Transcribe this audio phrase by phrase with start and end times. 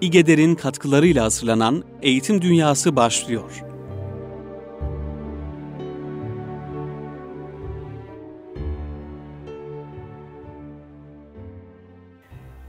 [0.00, 3.64] İgeder'in katkılarıyla hazırlanan Eğitim Dünyası başlıyor.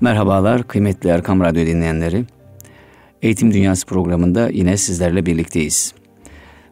[0.02, 2.26] Merhabalar kıymetli Erkam Radyo dinleyenleri.
[3.22, 5.94] Eğitim Dünyası programında yine sizlerle birlikteyiz.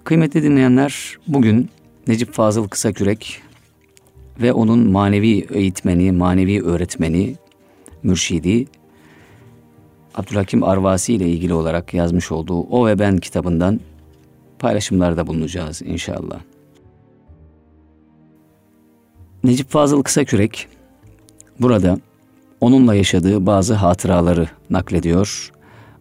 [0.04, 1.70] Kıymetli dinleyenler, bugün
[2.08, 3.42] Necip Fazıl Kısakürek
[4.42, 7.36] ve onun manevi eğitmeni, manevi öğretmeni,
[8.04, 8.66] mürşidi
[10.16, 13.80] Abdülhakim Arvasi ile ilgili olarak yazmış olduğu O ve Ben kitabından
[14.60, 16.40] paylaşımlarda bulunacağız inşallah.
[19.44, 20.68] Necip Fazıl Kısakürek
[21.60, 22.00] burada
[22.62, 25.52] onunla yaşadığı bazı hatıraları naklediyor.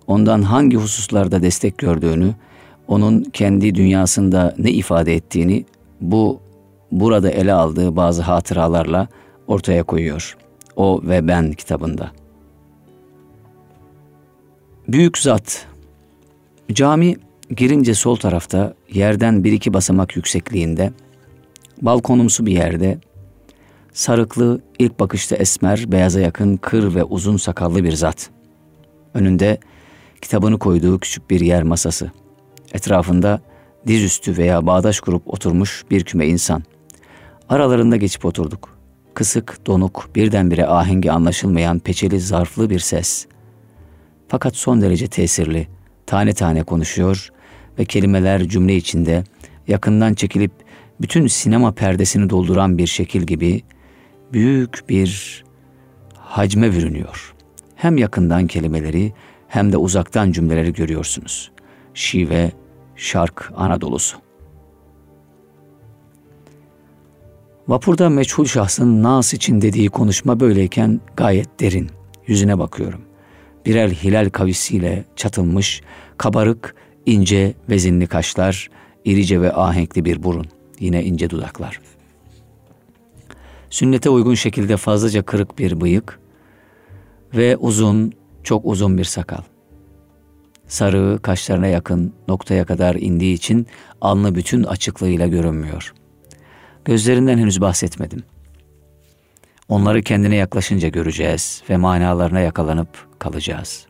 [0.07, 2.35] Ondan hangi hususlarda destek gördüğünü,
[2.89, 5.65] onun kendi dünyasında ne ifade ettiğini
[6.01, 6.41] bu
[6.93, 9.09] burada ele aldığı bazı hatıralarla
[9.47, 10.37] ortaya koyuyor.
[10.77, 12.11] O ve Ben kitabında.
[14.89, 15.67] Büyük zat.
[16.73, 17.17] Cami
[17.57, 20.93] girince sol tarafta yerden bir iki basamak yüksekliğinde,
[21.83, 22.99] balkonumsu bir yerde,
[23.93, 28.31] sarıklı, ilk bakışta esmer, beyaza yakın, kır ve uzun sakallı bir zat.
[29.15, 29.59] Önünde
[30.23, 32.11] kitabını koyduğu küçük bir yer masası.
[32.73, 33.41] Etrafında
[33.87, 36.63] dizüstü veya bağdaş kurup oturmuş bir küme insan.
[37.49, 38.79] Aralarında geçip oturduk.
[39.15, 43.27] Kısık, donuk, birdenbire ahengi anlaşılmayan peçeli zarflı bir ses.
[44.29, 45.69] Fakat son derece tesirli,
[46.07, 47.31] tane tane konuşuyor
[47.79, 49.25] ve kelimeler cümle içinde
[49.69, 50.53] yakından çekilip
[51.01, 53.63] bütün sinema perdesini dolduran bir şekil gibi
[54.33, 55.45] büyük bir
[56.15, 57.35] hacme bürünüyor.
[57.77, 59.13] Hem yakından kelimeleri
[59.49, 61.51] hem de uzaktan cümleleri görüyorsunuz.
[61.95, 62.53] Şive,
[62.97, 64.17] şark Anadolu'su.
[67.69, 71.91] Vapurda meçhul şahsın nas için dediği konuşma böyleyken gayet derin.
[72.27, 73.08] Yüzüne bakıyorum.
[73.69, 75.83] Birer hilal kavisiyle çatılmış,
[76.19, 76.75] kabarık,
[77.07, 78.69] ince, vezinli kaşlar,
[79.05, 80.47] irice ve ahenkli bir burun.
[80.81, 81.81] Yine ince dudaklar.
[83.71, 86.21] Sünnete uygun şekilde fazlaca kırık bir bıyık
[87.35, 88.13] ve uzun,
[88.43, 89.43] çok uzun bir sakal.
[90.67, 93.67] Sarığı kaşlarına yakın noktaya kadar indiği için
[94.01, 95.95] alnı bütün açıklığıyla görünmüyor.
[96.85, 98.23] Gözlerinden henüz bahsetmedim.
[99.69, 103.87] Onları kendine yaklaşınca göreceğiz ve manalarına yakalanıp kalacağız.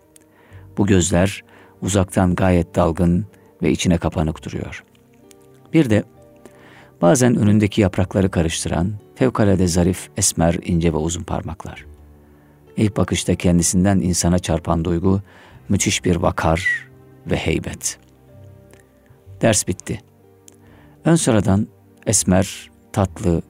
[0.78, 1.44] Bu gözler
[1.83, 3.27] uzaktan gayet dalgın
[3.62, 4.84] ve içine kapanık duruyor.
[5.72, 6.05] Bir de
[7.03, 11.87] bazen önündeki yaprakları karıştıran fevkalade zarif, esmer, ince ve uzun parmaklar.
[12.77, 15.21] İlk bakışta kendisinden insana çarpan duygu
[15.69, 16.88] müthiş bir vakar
[17.27, 17.99] ve heybet.
[19.43, 20.00] Ders bitti.
[21.05, 21.67] Ön sıradan
[22.06, 23.43] esmer, tatlı,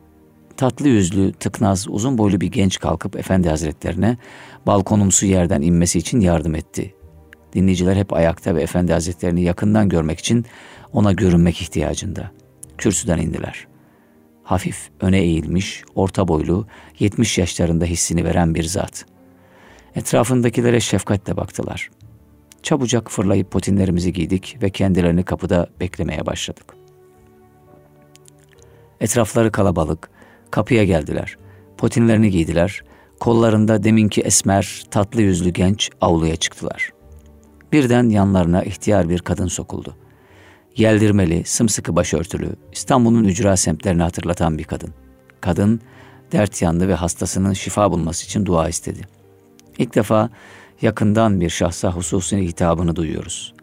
[0.58, 4.16] tatlı yüzlü, tıknaz, uzun boylu bir genç kalkıp Efendi Hazretlerine
[4.66, 6.94] balkonumsu yerden inmesi için yardım etti.
[7.52, 10.46] Dinleyiciler hep ayakta ve Efendi Hazretlerini yakından görmek için
[10.92, 12.30] ona görünmek ihtiyacında.
[12.78, 13.66] Kürsüden indiler.
[14.42, 16.66] Hafif öne eğilmiş, orta boylu,
[16.98, 19.06] 70 yaşlarında hissini veren bir zat.
[19.94, 21.90] Etrafındakilere şefkatle baktılar.
[22.62, 26.74] Çabucak fırlayıp potinlerimizi giydik ve kendilerini kapıda beklemeye başladık.
[29.00, 30.10] Etrafları kalabalık,
[30.50, 31.38] kapıya geldiler.
[31.76, 32.82] Potinlerini giydiler.
[33.20, 36.90] Kollarında deminki esmer, tatlı yüzlü genç avluya çıktılar.
[37.72, 39.96] Birden yanlarına ihtiyar bir kadın sokuldu.
[40.76, 44.94] Yeldirmeli, sımsıkı başörtülü, İstanbul'un ücra semtlerini hatırlatan bir kadın.
[45.40, 45.80] Kadın,
[46.32, 49.00] dert yandı ve hastasının şifa bulması için dua istedi.
[49.78, 50.30] İlk defa
[50.82, 53.54] yakından bir şahsa hususi hitabını duyuyoruz.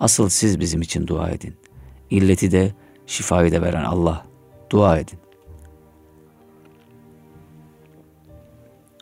[0.00, 1.56] Asıl siz bizim için dua edin.
[2.10, 2.72] İlleti de,
[3.06, 4.26] şifayı da veren Allah.
[4.70, 5.18] Dua edin.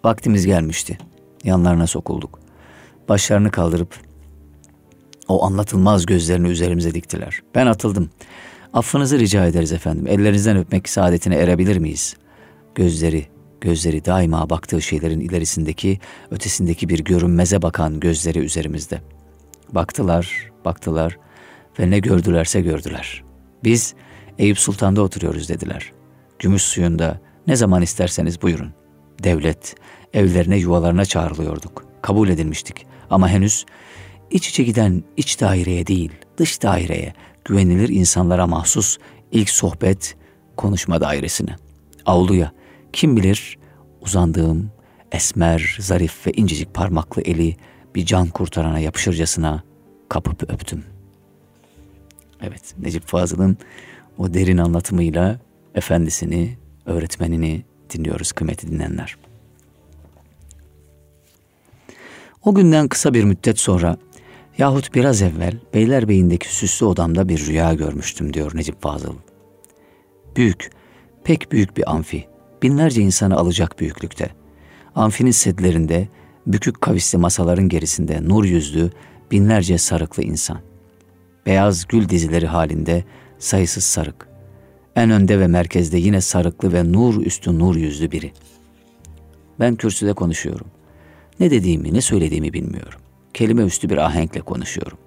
[0.05, 0.99] Vaktimiz gelmişti.
[1.45, 2.41] Yanlarına sokulduk.
[3.09, 4.01] Başlarını kaldırıp
[5.29, 7.43] o anlatılmaz gözlerini üzerimize diktiler.
[7.55, 8.11] Ben atıldım.
[8.73, 10.07] Affınızı rica ederiz efendim.
[10.07, 12.17] Ellerinizden öpmek saadetine erebilir miyiz?
[12.75, 13.27] Gözleri,
[13.61, 16.00] gözleri daima baktığı şeylerin ilerisindeki,
[16.31, 19.00] ötesindeki bir görünmeze bakan gözleri üzerimizde.
[19.73, 21.19] Baktılar, baktılar
[21.79, 23.25] ve ne gördülerse gördüler.
[23.65, 23.94] Biz
[24.38, 25.93] Eyüp Sultan'da oturuyoruz dediler.
[26.38, 28.73] Gümüş suyunda ne zaman isterseniz buyurun.
[29.23, 29.75] Devlet,
[30.14, 31.85] evlerine yuvalarına çağrılıyorduk.
[32.03, 33.67] Kabul edilmiştik ama henüz
[34.31, 37.14] iç içe giden iç daireye değil, dış daireye,
[37.44, 38.99] güvenilir insanlara mahsus
[39.32, 40.17] ilk sohbet,
[40.56, 41.56] konuşma dairesine.
[42.06, 42.53] Avluya,
[42.93, 43.59] kim bilir
[44.00, 44.70] uzandığım
[45.12, 47.56] esmer, zarif ve incecik parmaklı eli
[47.94, 49.62] bir can kurtarana yapışırcasına
[50.09, 50.85] kapıp öptüm.
[52.43, 53.56] Evet, Necip Fazıl'ın
[54.19, 55.41] o derin anlatımıyla
[55.75, 59.17] efendisini, öğretmenini dinliyoruz kıymetli dinleyenler.
[62.44, 63.97] O günden kısa bir müddet sonra
[64.59, 69.15] yahut biraz evvel Beylerbeyi'ndeki süslü odamda bir rüya görmüştüm diyor Necip Fazıl.
[70.37, 70.71] Büyük,
[71.25, 72.25] pek büyük bir amfi,
[72.62, 74.31] binlerce insanı alacak büyüklükte.
[74.94, 76.09] Amfinin sedlerinde,
[76.47, 78.91] bükük kavisli masaların gerisinde nur yüzlü,
[79.31, 80.61] binlerce sarıklı insan.
[81.47, 83.05] Beyaz gül dizileri halinde
[83.38, 84.29] sayısız sarık.
[84.97, 88.33] En önde ve merkezde yine sarıklı ve nur üstü nur yüzlü biri.
[89.61, 90.67] Ben kürsüde konuşuyorum.
[91.43, 93.00] Ne dediğimi, ne söylediğimi bilmiyorum.
[93.35, 94.99] Kelime üstü bir ahenkle konuşuyorum.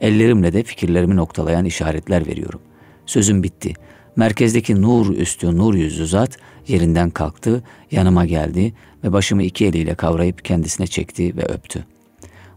[0.00, 2.60] Ellerimle de fikirlerimi noktalayan işaretler veriyorum.
[3.06, 3.72] Sözüm bitti.
[4.16, 6.38] Merkezdeki nur üstü nur yüzlü zat
[6.68, 8.74] yerinden kalktı, yanıma geldi
[9.04, 11.84] ve başımı iki eliyle kavrayıp kendisine çekti ve öptü.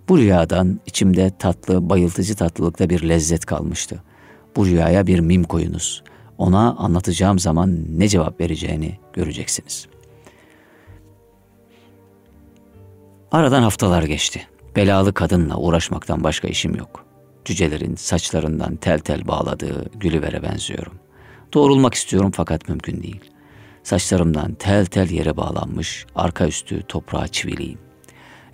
[0.10, 4.04] Bu rüyadan içimde tatlı, bayıltıcı tatlılıkta bir lezzet kalmıştı.
[4.56, 6.04] Bu rüyaya bir mim koyunuz.
[6.38, 9.88] Ona anlatacağım zaman ne cevap vereceğini göreceksiniz.
[13.32, 14.48] Aradan haftalar geçti.
[14.76, 17.06] Belalı kadınla uğraşmaktan başka işim yok.
[17.46, 20.94] Cücelerin saçlarından tel tel bağladığı Gülüver'e benziyorum.
[21.54, 23.32] Doğrulmak istiyorum fakat mümkün değil.
[23.84, 27.80] Saçlarımdan tel tel yere bağlanmış, arka üstü toprağa çiviliyim.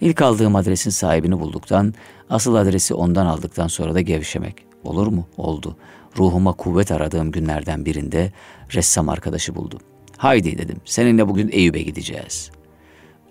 [0.01, 1.93] İlk aldığım adresin sahibini bulduktan,
[2.29, 4.55] asıl adresi ondan aldıktan sonra da gevşemek.
[4.83, 5.27] Olur mu?
[5.37, 5.77] Oldu.
[6.17, 8.31] Ruhuma kuvvet aradığım günlerden birinde
[8.73, 9.79] ressam arkadaşı buldum.
[10.17, 12.51] Haydi dedim, seninle bugün Eyüp'e gideceğiz.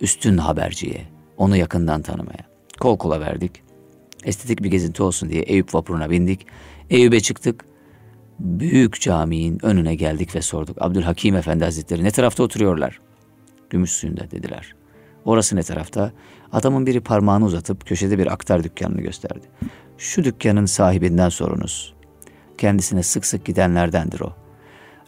[0.00, 2.44] Üstün haberciye, onu yakından tanımaya.
[2.80, 3.62] Kol kola verdik.
[4.24, 6.46] Estetik bir gezinti olsun diye Eyüp vapuruna bindik.
[6.90, 7.64] Eyüp'e çıktık.
[8.38, 10.76] Büyük caminin önüne geldik ve sorduk.
[10.80, 13.00] Abdülhakim Efendi Hazretleri ne tarafta oturuyorlar?
[13.70, 14.74] Gümüş suyunda dediler.
[15.24, 16.12] Orası ne tarafta?
[16.52, 19.46] Adamın biri parmağını uzatıp köşede bir aktar dükkanını gösterdi.
[19.98, 21.94] Şu dükkanın sahibinden sorunuz.
[22.58, 24.32] Kendisine sık sık gidenlerdendir o.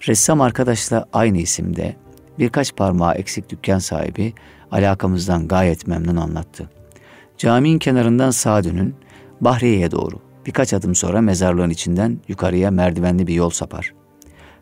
[0.08, 1.96] Ressam arkadaşla aynı isimde
[2.38, 4.32] birkaç parmağı eksik dükkan sahibi
[4.71, 6.71] alakamızdan gayet memnun anlattı.
[7.39, 8.95] Caminin kenarından sağa dönün,
[9.41, 10.21] Bahriye'ye doğru.
[10.47, 13.95] Birkaç adım sonra mezarlığın içinden yukarıya merdivenli bir yol sapar.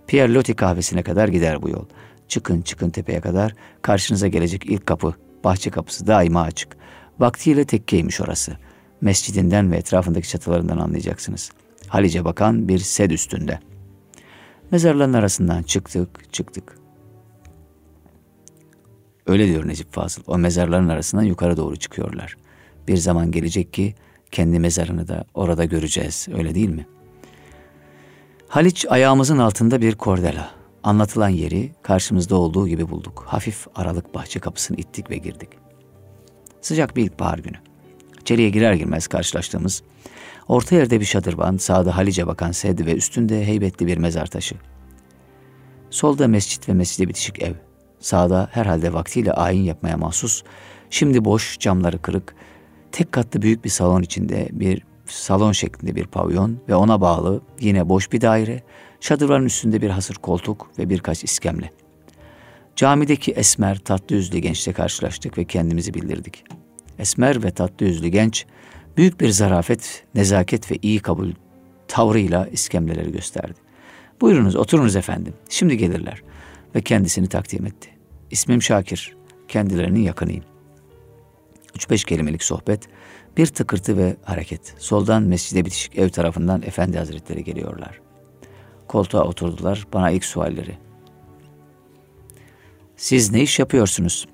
[0.07, 1.85] Pierre Loti kahvesine kadar gider bu yol.
[2.29, 5.15] Çıkın çıkın tepeye kadar karşınıza gelecek ilk kapı,
[5.45, 6.77] bahçe kapısı daima açık.
[7.19, 8.57] Vaktiyle tekkeymiş orası.
[9.01, 11.51] Mescidinden ve etrafındaki çatılarından anlayacaksınız.
[11.89, 13.59] Halice bakan bir sed üstünde.
[14.71, 16.84] Mezarların arasından çıktık, çıktık.
[19.27, 20.23] Öyle diyor Necip Fazıl.
[20.27, 22.37] O mezarların arasından yukarı doğru çıkıyorlar.
[22.89, 23.95] Bir zaman gelecek ki
[24.31, 26.29] kendi mezarını da orada göreceğiz.
[26.35, 26.87] Öyle değil mi?
[28.49, 30.51] Haliç ayağımızın altında bir kordela.
[30.83, 33.25] Anlatılan yeri karşımızda olduğu gibi bulduk.
[33.27, 35.49] Hafif aralık bahçe kapısını ittik ve girdik.
[36.61, 37.57] Sıcak bir ilkbahar günü.
[38.21, 39.83] İçeriye girer girmez karşılaştığımız
[40.49, 44.55] orta yerde bir şadırvan, sağda Halice bakan sed ve üstünde heybetli bir mezar taşı.
[45.91, 47.55] Solda mescit ve mescide bitişik ev.
[48.05, 50.43] Sağda herhalde vaktiyle ayin yapmaya mahsus,
[50.91, 52.35] şimdi boş, camları kırık,
[52.93, 57.89] tek katlı büyük bir salon içinde bir salon şeklinde bir pavyon ve ona bağlı yine
[57.89, 58.63] boş bir daire,
[59.01, 61.71] şadırvanın üstünde bir hasır koltuk ve birkaç iskemle.
[62.77, 66.45] Camideki esmer, tatlı yüzlü gençle karşılaştık ve kendimizi bildirdik.
[66.99, 68.47] Esmer ve tatlı yüzlü genç,
[68.97, 71.33] büyük bir zarafet, nezaket ve iyi kabul
[71.89, 73.61] tavrıyla iskemleleri gösterdi.
[74.21, 76.23] Buyurunuz, oturunuz efendim, şimdi gelirler
[76.75, 77.94] ve kendisini takdim etti.
[78.35, 79.17] İsmim Şakir,
[79.49, 80.45] kendilerinin yakınıyım.
[81.75, 82.89] Üç beş kelimelik sohbet,
[83.37, 84.75] bir tıkırtı ve hareket.
[84.79, 88.01] Soldan mescide bitişik ev tarafından Efendi Hazretleri geliyorlar.
[88.89, 90.79] Koltuğa oturdular, bana ilk sualleri.
[92.97, 94.29] Siz ne iş yapıyorsunuz?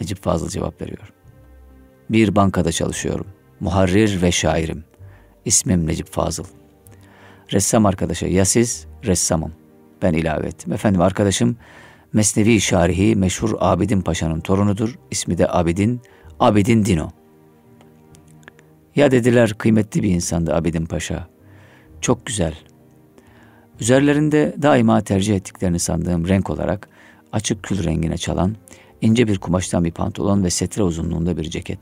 [0.00, 1.12] Necip Fazıl cevap veriyor.
[2.10, 3.26] Bir bankada çalışıyorum.
[3.60, 4.84] Muharrir ve şairim.
[5.44, 6.44] İsmim Necip Fazıl.
[7.52, 8.86] Ressam arkadaşa ya siz?
[9.04, 9.52] Ressamım.
[10.02, 10.72] Ben ilave ettim.
[10.72, 11.56] Efendim arkadaşım
[12.12, 14.98] Mesnevi şarihi meşhur Abidin Paşa'nın torunudur.
[15.10, 16.00] İsmi de Abidin,
[16.40, 17.10] Abidin Dino.
[18.96, 21.28] Ya dediler kıymetli bir insandı Abidin Paşa.
[22.00, 22.54] Çok güzel.
[23.80, 26.88] Üzerlerinde daima tercih ettiklerini sandığım renk olarak
[27.32, 28.56] açık kül rengine çalan
[29.00, 31.78] ince bir kumaştan bir pantolon ve setre uzunluğunda bir ceket.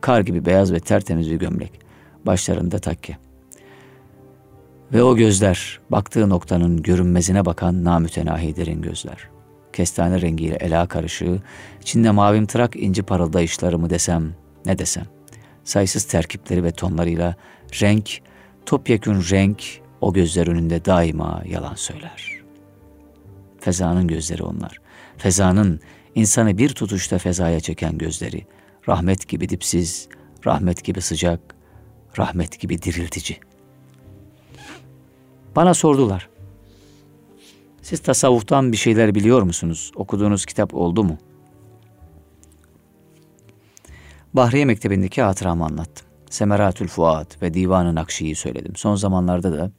[0.00, 1.80] Kar gibi beyaz ve tertemiz bir gömlek.
[2.26, 3.16] Başlarında takke.
[4.92, 9.35] Ve o gözler, baktığı noktanın görünmezine bakan namütenahi derin gözler
[9.76, 11.40] kestane rengiyle ela karışığı,
[11.80, 14.34] içinde mavim tırak inci parıldayışları mı desem,
[14.66, 15.04] ne desem.
[15.64, 17.34] Sayısız terkipleri ve tonlarıyla
[17.82, 18.20] renk,
[18.66, 19.62] topyekün renk
[20.00, 22.32] o gözler önünde daima yalan söyler.
[23.60, 24.78] Fezanın gözleri onlar.
[25.16, 25.80] Fezanın
[26.14, 28.46] insanı bir tutuşta fezaya çeken gözleri.
[28.88, 30.08] Rahmet gibi dipsiz,
[30.46, 31.40] rahmet gibi sıcak,
[32.18, 33.40] rahmet gibi diriltici.
[35.56, 36.28] Bana sordular.
[37.86, 39.92] Siz tasavvuftan bir şeyler biliyor musunuz?
[39.96, 41.18] Okuduğunuz kitap oldu mu?
[44.34, 46.06] Bahriye Mektebi'ndeki hatıramı anlattım.
[46.30, 48.76] Semeratül Fuat ve Divan-ı Nakşi'yi söyledim.
[48.76, 49.70] Son zamanlarda da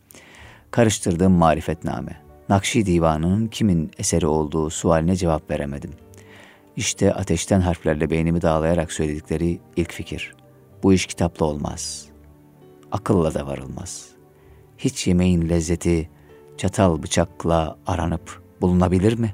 [0.71, 2.21] karıştırdığım marifetname.
[2.49, 5.91] Nakşi Divanı'nın kimin eseri olduğu sualine cevap veremedim.
[6.75, 10.35] İşte ateşten harflerle beynimi dağlayarak söyledikleri ilk fikir.
[10.83, 12.05] Bu iş kitapla olmaz.
[12.91, 14.09] Akılla da varılmaz.
[14.77, 16.09] Hiç yemeğin lezzeti
[16.57, 19.31] çatal bıçakla aranıp bulunabilir mi?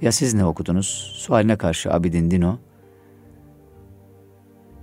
[0.00, 0.86] Ya siz ne okudunuz?
[1.16, 2.58] Sualine karşı Abidin Dino,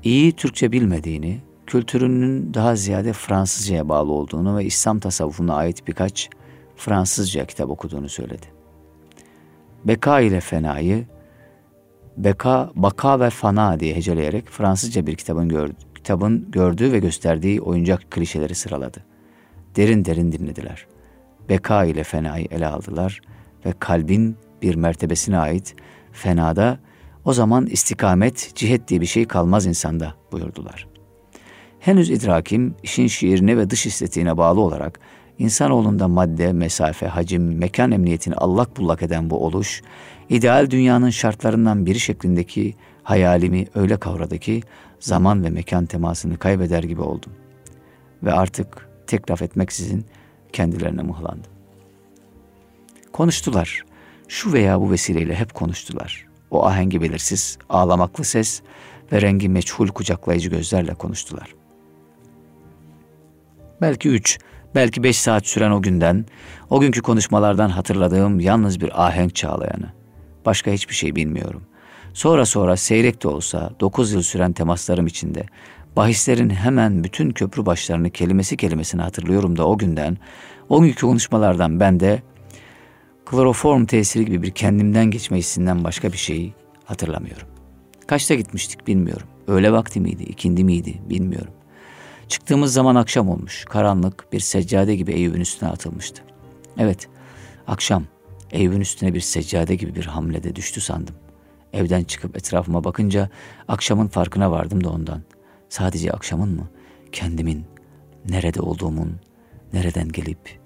[0.04, 6.30] iyi Türkçe bilmediğini, kültürünün daha ziyade Fransızcaya bağlı olduğunu ve İslam tasavvufuna ait birkaç
[6.76, 8.46] Fransızca kitap okuduğunu söyledi.
[9.86, 11.06] Beka ile fenayı,
[12.18, 18.12] beka, baka ve fana diye heceleyerek Fransızca bir kitabın, gördü, kitabın gördüğü ve gösterdiği oyuncak
[18.12, 19.11] klişeleri sıraladı.
[19.76, 20.88] Derin derin dinlediler.
[21.50, 23.22] Beka ile fenayı ele aldılar
[23.66, 25.76] ve kalbin bir mertebesine ait
[26.12, 26.80] fenada
[27.26, 30.88] o zaman istikamet, cihet diye bir şey kalmaz insanda buyurdular.
[31.80, 35.00] Henüz idrakim işin şiirine ve dış estetiğine bağlı olarak
[35.40, 39.82] insanoğlunda madde, mesafe, hacim, mekan emniyetini allak bullak eden bu oluş,
[40.30, 44.62] ideal dünyanın şartlarından biri şeklindeki hayalimi öyle kavradı ki
[45.00, 47.32] zaman ve mekan temasını kaybeder gibi oldum.
[48.24, 50.06] Ve artık tek laf etmeksizin
[50.54, 51.52] kendilerine mıhlandım.
[53.14, 53.84] Konuştular.
[54.28, 56.28] Şu veya bu vesileyle hep konuştular.
[56.52, 58.62] O ahengi belirsiz, ağlamaklı ses
[59.12, 61.56] ve rengi meçhul kucaklayıcı gözlerle konuştular.
[63.82, 64.40] Belki üç,
[64.76, 66.26] belki beş saat süren o günden,
[66.70, 69.94] o günkü konuşmalardan hatırladığım yalnız bir ahenk çağlayanı.
[70.46, 71.64] Başka hiçbir şey bilmiyorum.
[72.14, 75.44] Sonra sonra seyrek de olsa dokuz yıl süren temaslarım içinde
[75.96, 80.18] bahislerin hemen bütün köprü başlarını kelimesi kelimesine hatırlıyorum da o günden,
[80.70, 82.22] o günkü konuşmalardan ben de
[83.26, 86.54] kloroform tesiri gibi bir kendimden geçme hissinden başka bir şeyi
[86.86, 87.48] hatırlamıyorum.
[88.08, 89.28] Kaçta gitmiştik bilmiyorum.
[89.48, 91.54] Öğle vakti miydi, ikindi miydi bilmiyorum.
[92.28, 93.66] Çıktığımız zaman akşam olmuş.
[93.66, 96.24] Karanlık bir seccade gibi Eyüp'ün üstüne atılmıştı.
[96.78, 97.08] Evet,
[97.68, 98.04] akşam
[98.52, 101.16] Eyüp'ün üstüne bir seccade gibi bir hamlede düştü sandım.
[101.74, 103.30] Evden çıkıp etrafıma bakınca
[103.68, 105.22] akşamın farkına vardım da ondan.
[105.72, 106.70] Sadece akşamın mı?
[107.12, 107.66] Kendimin,
[108.30, 109.16] nerede olduğumun,
[109.74, 110.60] nereden gelip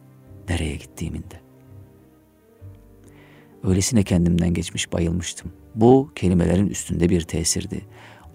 [0.50, 1.41] nereye gittiğimin de.
[3.63, 5.53] Öylesine kendimden geçmiş bayılmıştım.
[5.75, 7.81] Bu kelimelerin üstünde bir tesirdi.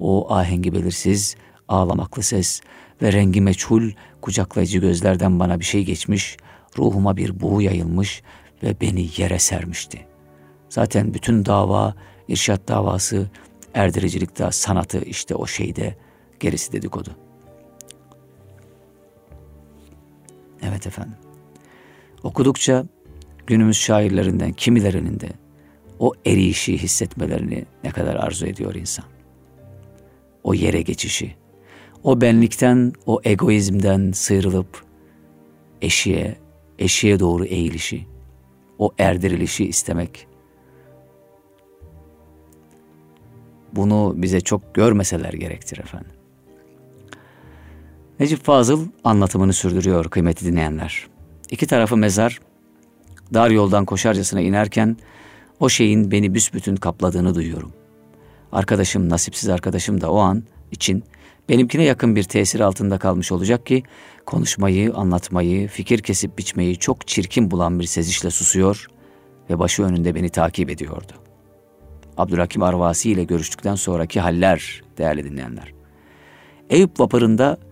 [0.01, 1.37] O ahengi belirsiz,
[1.69, 2.61] ağlamaklı ses
[3.03, 3.91] ve rengi meçhul,
[4.23, 6.37] kucaklayıcı gözlerden bana bir şey geçmiş,
[6.79, 8.23] ruhuma bir buğu yayılmış
[8.63, 10.07] ve beni yere sermişti.
[10.69, 11.95] Zaten bütün dava,
[12.29, 13.31] irşat davası,
[13.75, 15.97] erdiricilik de sanatı işte o şeyde,
[16.41, 17.11] gerisi dedikodu.
[20.63, 21.17] Evet efendim.
[22.23, 22.87] Okudukça
[23.47, 25.29] günümüz şairlerinden kimilerinin de
[25.99, 29.05] o eriyişi hissetmelerini ne kadar arzu ediyor insan.
[30.45, 31.35] O yere geçişi,
[32.03, 34.85] o benlikten, o egoizmden sıyrılıp
[35.83, 36.37] eşiğe,
[36.79, 38.07] eşiğe doğru eğilişi,
[38.79, 40.27] o erdirilişi istemek.
[43.73, 46.20] Bunu bize çok görmeseler gerektir efendim.
[48.21, 51.07] Necip Fazıl anlatımını sürdürüyor kıymetli dinleyenler.
[51.51, 52.41] İki tarafı mezar,
[53.35, 54.97] dar yoldan koşarcasına inerken
[55.61, 57.73] o şeyin beni büsbütün kapladığını duyuyorum.
[58.53, 61.05] Arkadaşım, nasipsiz arkadaşım da o an için
[61.49, 63.83] benimkine yakın bir tesir altında kalmış olacak ki
[64.27, 68.87] konuşmayı, anlatmayı, fikir kesip biçmeyi çok çirkin bulan bir sezişle susuyor
[69.51, 71.13] ve başı önünde beni takip ediyordu.
[72.17, 75.73] Abdülhakim Arvasi ile görüştükten sonraki haller değerli dinleyenler.
[76.71, 77.70] Eyüp vapurunda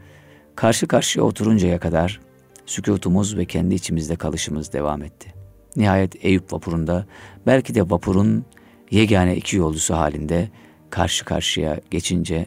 [0.59, 2.21] karşı karşıya oturuncaya kadar
[2.67, 5.35] sükutumuz ve kendi içimizde kalışımız devam etti.
[5.77, 7.07] Nihayet Eyüp vapurunda
[7.47, 8.45] belki de vapurun
[8.91, 10.49] yegane iki yolcusu halinde
[10.91, 12.47] karşı karşıya geçince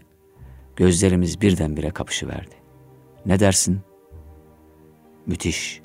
[0.76, 2.56] gözlerimiz birdenbire kapışıverdi.
[3.26, 3.80] Ne dersin?
[5.26, 5.82] Müthiş.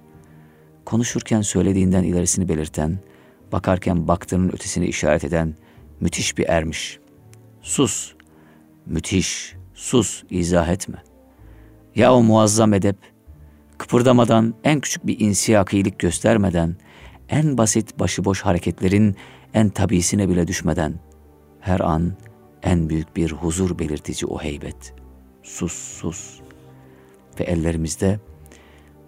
[0.85, 2.99] Konuşurken söylediğinden ilerisini belirten,
[3.53, 5.55] bakarken baktığının ötesini işaret eden
[6.01, 6.99] müthiş bir ermiş.
[7.63, 8.15] Sus,
[8.87, 11.16] müthiş, sus, izah etme.
[11.97, 12.97] Ya o muazzam edep,
[13.79, 16.77] kıpırdamadan, en küçük bir insiyakilik göstermeden,
[17.29, 19.17] en basit başıboş hareketlerin
[19.55, 20.95] en tabisine bile düşmeden
[21.61, 22.13] her an
[22.63, 24.95] en büyük bir huzur belirtici o heybet.
[25.43, 26.41] Sus sus.
[27.41, 28.21] Ve ellerimizde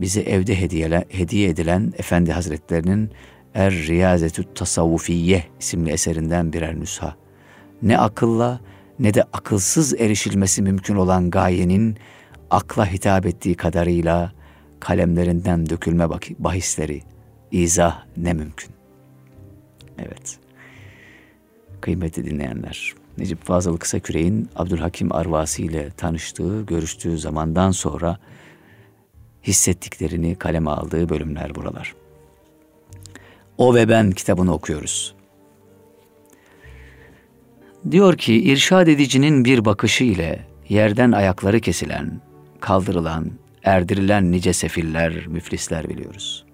[0.00, 3.10] bize evde hediyele, hediye edilen Efendi Hazretlerinin
[3.54, 7.16] Er Riyazetü Tasavvufiye isimli eserinden birer nüsha.
[7.82, 8.60] Ne akılla
[8.98, 11.96] ne de akılsız erişilmesi mümkün olan gayenin
[12.50, 14.32] akla hitap ettiği kadarıyla
[14.80, 17.02] kalemlerinden dökülme bahisleri,
[17.50, 18.70] izah ne mümkün.
[19.98, 20.38] Evet.
[21.80, 28.18] Kıymetli dinleyenler, Necip Fazıl Kısaküre'nin Abdülhakim Arvasi ile tanıştığı, görüştüğü zamandan sonra
[29.44, 31.94] hissettiklerini kaleme aldığı bölümler buralar.
[33.58, 35.14] O ve Ben kitabını okuyoruz.
[37.90, 42.20] Diyor ki irşad edicinin bir bakışı ile yerden ayakları kesilen,
[42.60, 43.30] kaldırılan,
[43.64, 46.44] erdirilen nice sefiller, müflisler biliyoruz.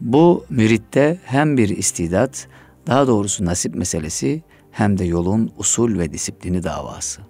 [0.00, 2.48] Bu müritte hem bir istidat,
[2.86, 7.22] daha doğrusu nasip meselesi hem de yolun usul ve disiplini davası.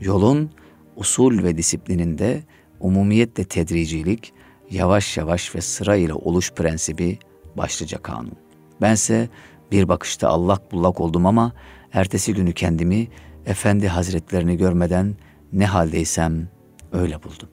[0.00, 0.50] Yolun
[0.96, 2.42] usul ve disiplininde
[2.80, 4.32] umumiyetle tedricilik,
[4.70, 7.18] yavaş yavaş ve sıra ile oluş prensibi
[7.56, 8.32] başlıca kanun.
[8.80, 9.28] Bense
[9.72, 11.52] bir bakışta allak bullak oldum ama
[11.92, 13.08] ertesi günü kendimi
[13.46, 15.16] Efendi Hazretlerini görmeden
[15.52, 16.48] ne haldeysem
[16.92, 17.48] öyle buldum.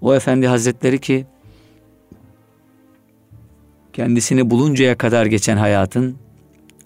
[0.00, 1.26] O Efendi Hazretleri ki
[3.92, 6.16] kendisini buluncaya kadar geçen hayatın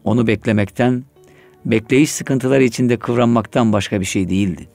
[0.04, 1.04] onu beklemekten,
[1.64, 4.68] bekleyiş sıkıntıları içinde kıvranmaktan başka bir şey değildi.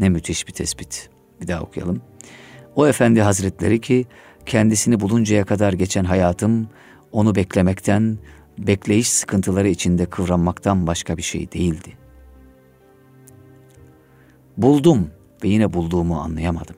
[0.00, 1.10] Ne müthiş bir tespit.
[1.40, 2.02] Bir daha okuyalım.
[2.76, 4.06] O efendi hazretleri ki
[4.46, 6.68] kendisini buluncaya kadar geçen hayatım
[7.12, 8.18] onu beklemekten,
[8.58, 12.07] bekleyiş sıkıntıları içinde kıvranmaktan başka bir şey değildi.
[14.58, 15.10] Buldum
[15.44, 16.76] ve yine bulduğumu anlayamadım.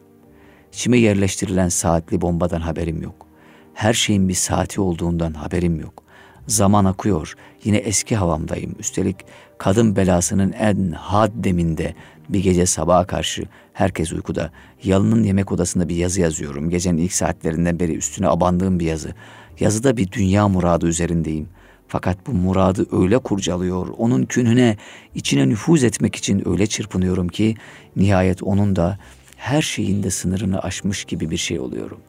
[0.72, 3.26] İçime yerleştirilen saatli bombadan haberim yok.
[3.74, 6.02] Her şeyin bir saati olduğundan haberim yok.
[6.46, 7.34] Zaman akıyor.
[7.64, 8.74] Yine eski havamdayım.
[8.78, 9.16] Üstelik
[9.58, 11.94] kadın belasının en had deminde
[12.28, 14.50] bir gece sabaha karşı herkes uykuda.
[14.84, 16.70] Yalının yemek odasında bir yazı yazıyorum.
[16.70, 19.14] Gecenin ilk saatlerinden beri üstüne abandığım bir yazı.
[19.60, 21.48] Yazıda bir dünya muradı üzerindeyim.
[21.90, 24.76] Fakat bu muradı öyle kurcalıyor, onun künhüne,
[25.14, 27.56] içine nüfuz etmek için öyle çırpınıyorum ki
[27.96, 28.98] nihayet onun da
[29.36, 32.00] her şeyinde sınırını aşmış gibi bir şey oluyorum.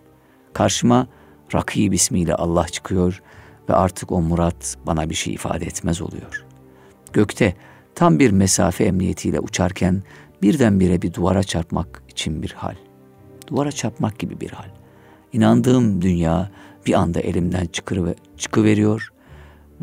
[0.53, 1.07] Karşıma
[1.53, 3.21] Rakib ismiyle Allah çıkıyor
[3.69, 6.45] ve artık o murat bana bir şey ifade etmez oluyor.
[7.13, 7.55] Gökte
[7.96, 10.03] tam bir mesafe emniyetiyle uçarken
[10.41, 12.75] birdenbire bir duvara çarpmak için bir hal.
[13.48, 14.70] Duvara çarpmak gibi bir hal.
[15.33, 16.51] İnandığım dünya
[16.85, 17.67] bir anda elimden
[18.37, 19.10] çıkıveriyor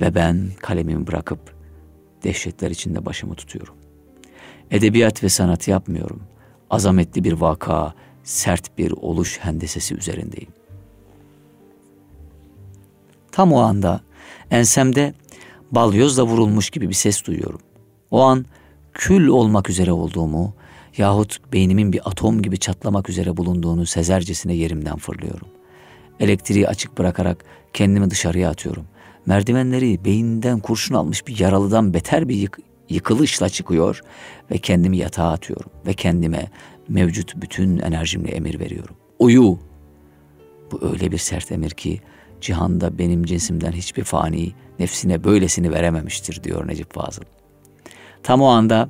[0.00, 1.54] ve ben kalemimi bırakıp
[2.24, 3.74] dehşetler içinde başımı tutuyorum.
[4.70, 6.22] Edebiyat ve sanat yapmıyorum.
[6.70, 10.52] Azametli bir vaka, sert bir oluş hendesesi üzerindeyim.
[13.32, 14.00] Tam o anda
[14.50, 15.14] ensemde
[15.70, 17.61] balyozla vurulmuş gibi bir ses duyuyorum.
[18.11, 18.46] O an
[18.92, 20.54] kül olmak üzere olduğumu
[20.96, 25.48] yahut beynimin bir atom gibi çatlamak üzere bulunduğunu sezercesine yerimden fırlıyorum.
[26.20, 28.84] Elektriği açık bırakarak kendimi dışarıya atıyorum.
[29.28, 34.00] Merdivenleri beyinden kurşun almış bir yaralıdan beter bir yık yıkılışla çıkıyor
[34.50, 36.50] ve kendimi yatağa atıyorum ve kendime
[36.88, 38.96] mevcut bütün enerjimle emir veriyorum.
[39.18, 39.58] Uyu.
[40.72, 42.00] Bu öyle bir sert emir ki
[42.40, 47.22] cihanda benim cinsimden hiçbir fani nefsine böylesini verememiştir diyor Necip Fazıl.
[48.22, 48.88] Tam o anda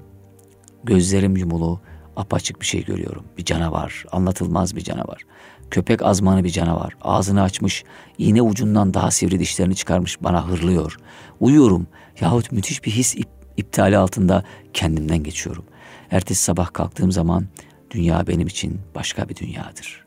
[0.84, 1.80] gözlerim yumulu,
[2.16, 3.24] apaçık bir şey görüyorum.
[3.38, 5.22] Bir canavar, anlatılmaz bir canavar.
[5.70, 6.96] Köpek azmanı bir canavar.
[7.02, 7.84] Ağzını açmış,
[8.18, 10.96] iğne ucundan daha sivri dişlerini çıkarmış bana hırlıyor.
[11.40, 11.86] Uyuyorum
[12.20, 15.64] yahut müthiş bir his ip, iptali altında kendimden geçiyorum.
[16.10, 17.46] Ertesi sabah kalktığım zaman
[17.90, 20.04] dünya benim için başka bir dünyadır.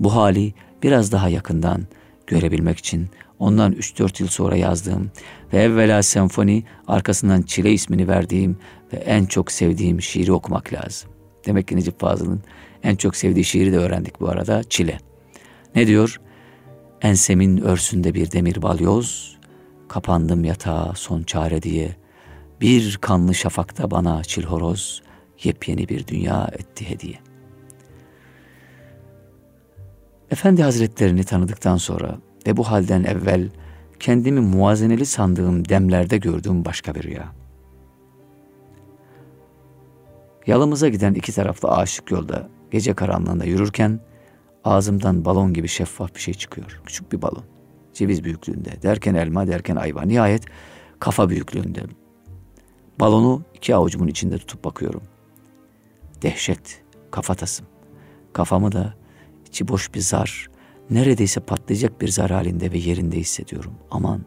[0.00, 1.86] Bu hali biraz daha yakından
[2.26, 5.10] görebilmek için ondan 3-4 yıl sonra yazdığım
[5.52, 8.58] ve evvela senfoni arkasından çile ismini verdiğim
[8.92, 11.10] ve en çok sevdiğim şiiri okumak lazım.
[11.46, 12.42] Demek ki Necip Fazıl'ın
[12.86, 14.98] en çok sevdiği şiiri de öğrendik bu arada Çile.
[15.74, 16.20] Ne diyor?
[17.02, 19.38] Ensemin örsünde bir demir balyoz,
[19.88, 21.96] kapandım yatağa son çare diye.
[22.60, 25.02] Bir kanlı şafakta bana çil horoz,
[25.42, 27.18] yepyeni bir dünya etti hediye.
[30.30, 33.50] Efendi Hazretlerini tanıdıktan sonra ve bu halden evvel
[34.00, 37.32] kendimi muazeneli sandığım demlerde gördüğüm başka bir rüya.
[40.46, 44.00] Yalımıza giden iki taraflı aşık yolda gece karanlığında yürürken
[44.64, 46.80] ağzımdan balon gibi şeffaf bir şey çıkıyor.
[46.86, 47.44] Küçük bir balon.
[47.94, 48.82] Ceviz büyüklüğünde.
[48.82, 50.02] Derken elma derken ayva.
[50.02, 50.44] Nihayet
[51.00, 51.82] kafa büyüklüğünde.
[53.00, 55.02] Balonu iki avucumun içinde tutup bakıyorum.
[56.22, 56.82] Dehşet.
[57.10, 57.66] Kafatasım.
[58.32, 58.94] Kafamı da
[59.46, 60.50] içi boş bir zar,
[60.90, 63.74] neredeyse patlayacak bir zar halinde ve yerinde hissediyorum.
[63.90, 64.24] Aman,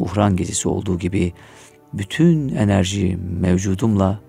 [0.00, 1.32] buhran gecesi olduğu gibi
[1.92, 4.20] bütün enerji mevcudumla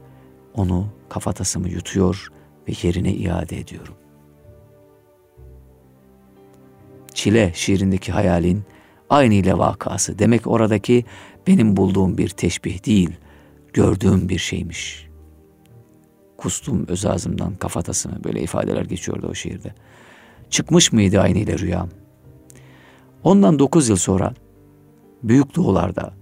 [0.53, 2.31] onu kafatasımı yutuyor
[2.69, 3.93] ve yerine iade ediyorum.
[7.13, 8.63] Çile şiirindeki hayalin
[9.09, 10.19] aynı ile vakası.
[10.19, 11.05] Demek oradaki
[11.47, 13.11] benim bulduğum bir teşbih değil,
[13.73, 15.07] gördüğüm bir şeymiş.
[16.37, 19.73] Kustum öz ağzımdan kafatasını böyle ifadeler geçiyordu o şiirde.
[20.49, 21.89] Çıkmış mıydı aynı ile rüyam?
[23.23, 24.33] Ondan dokuz yıl sonra
[25.23, 26.13] büyük doğularda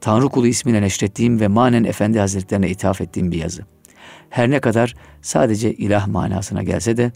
[0.00, 3.64] Tanrı kulu ismine neşrettiğim ve manen Efendi Hazretlerine ithaf ettiğim bir yazı.
[4.30, 7.12] Her ne kadar sadece ilah manasına gelse de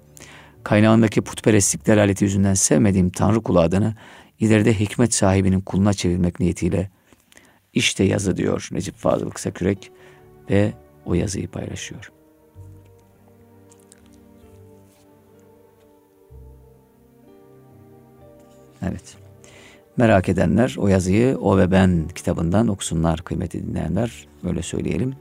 [0.65, 3.95] kaynağındaki putperestlik delaleti yüzünden sevmediğim Tanrı kulu adını
[4.41, 6.91] ileride hikmet sahibinin kuluna çevirmek niyetiyle
[7.75, 9.93] işte yazı diyor Necip Fazıl Kısakürek
[10.51, 10.73] ve
[11.07, 12.13] o yazıyı paylaşıyor.
[18.83, 19.17] Evet.
[19.97, 24.29] Merak edenler o yazıyı O ve Ben kitabından okusunlar kıymeti dinleyenler.
[24.45, 25.15] Böyle söyleyelim.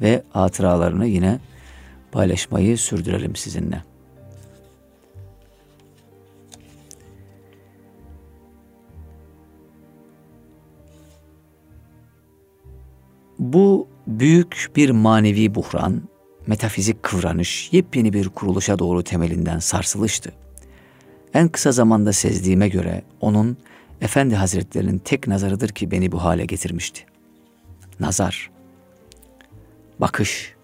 [0.00, 1.38] Ve hatıralarını yine
[2.12, 3.82] paylaşmayı sürdürelim sizinle.
[13.38, 16.02] Bu büyük bir manevi buhran,
[16.46, 20.32] metafizik kıvranış, yepyeni bir kuruluşa doğru temelinden sarsılıştı.
[21.34, 23.56] En kısa zamanda sezdiğime göre onun
[24.00, 27.04] Efendi Hazretlerinin tek nazarıdır ki beni bu hale getirmişti.
[28.00, 28.50] Nazar,
[30.00, 30.54] bakış.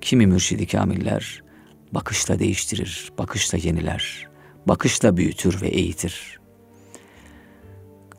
[0.00, 1.42] Kimi mürşidi kamiller
[1.92, 4.28] bakışla değiştirir, bakışla yeniler,
[4.68, 6.40] bakışla büyütür ve eğitir.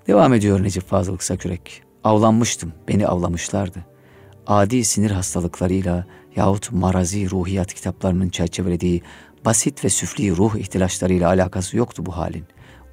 [0.07, 1.83] Devam ediyor Necip Fazıl Kısakürek.
[2.03, 3.85] Avlanmıştım, beni avlamışlardı.
[4.47, 9.01] Adi sinir hastalıklarıyla yahut marazi ruhiyat kitaplarının çerçevelediği
[9.45, 12.45] basit ve süfli ruh ihtilaçlarıyla alakası yoktu bu halin.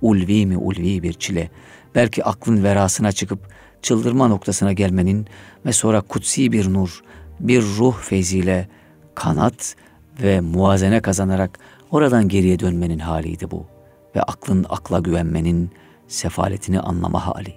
[0.03, 1.51] Ulvi mi ulvi bir çile,
[1.95, 3.53] belki aklın verasına çıkıp
[3.83, 5.27] çıldırma noktasına gelmenin
[5.67, 7.03] ve sonra kutsi bir nur,
[7.41, 8.69] bir ruh feyziyle
[9.15, 9.77] kanat
[10.23, 11.59] ve muazene kazanarak
[11.91, 13.67] oradan geriye dönmenin haliydi bu.
[14.17, 15.71] Ve aklın akla güvenmenin
[16.09, 17.55] sefaletini anlama hali.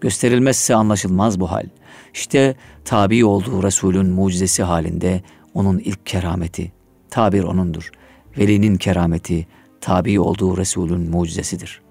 [0.00, 1.66] Gösterilmezse anlaşılmaz bu hal.
[2.14, 5.22] İşte tabi olduğu Resulün mucizesi halinde
[5.54, 6.72] onun ilk kerameti,
[7.10, 7.90] tabir onundur.
[8.38, 9.46] Velinin kerameti,
[9.80, 11.87] tabi olduğu Resulün mucizesidir.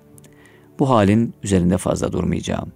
[0.79, 2.71] Bu halin üzerinde fazla durmayacağım.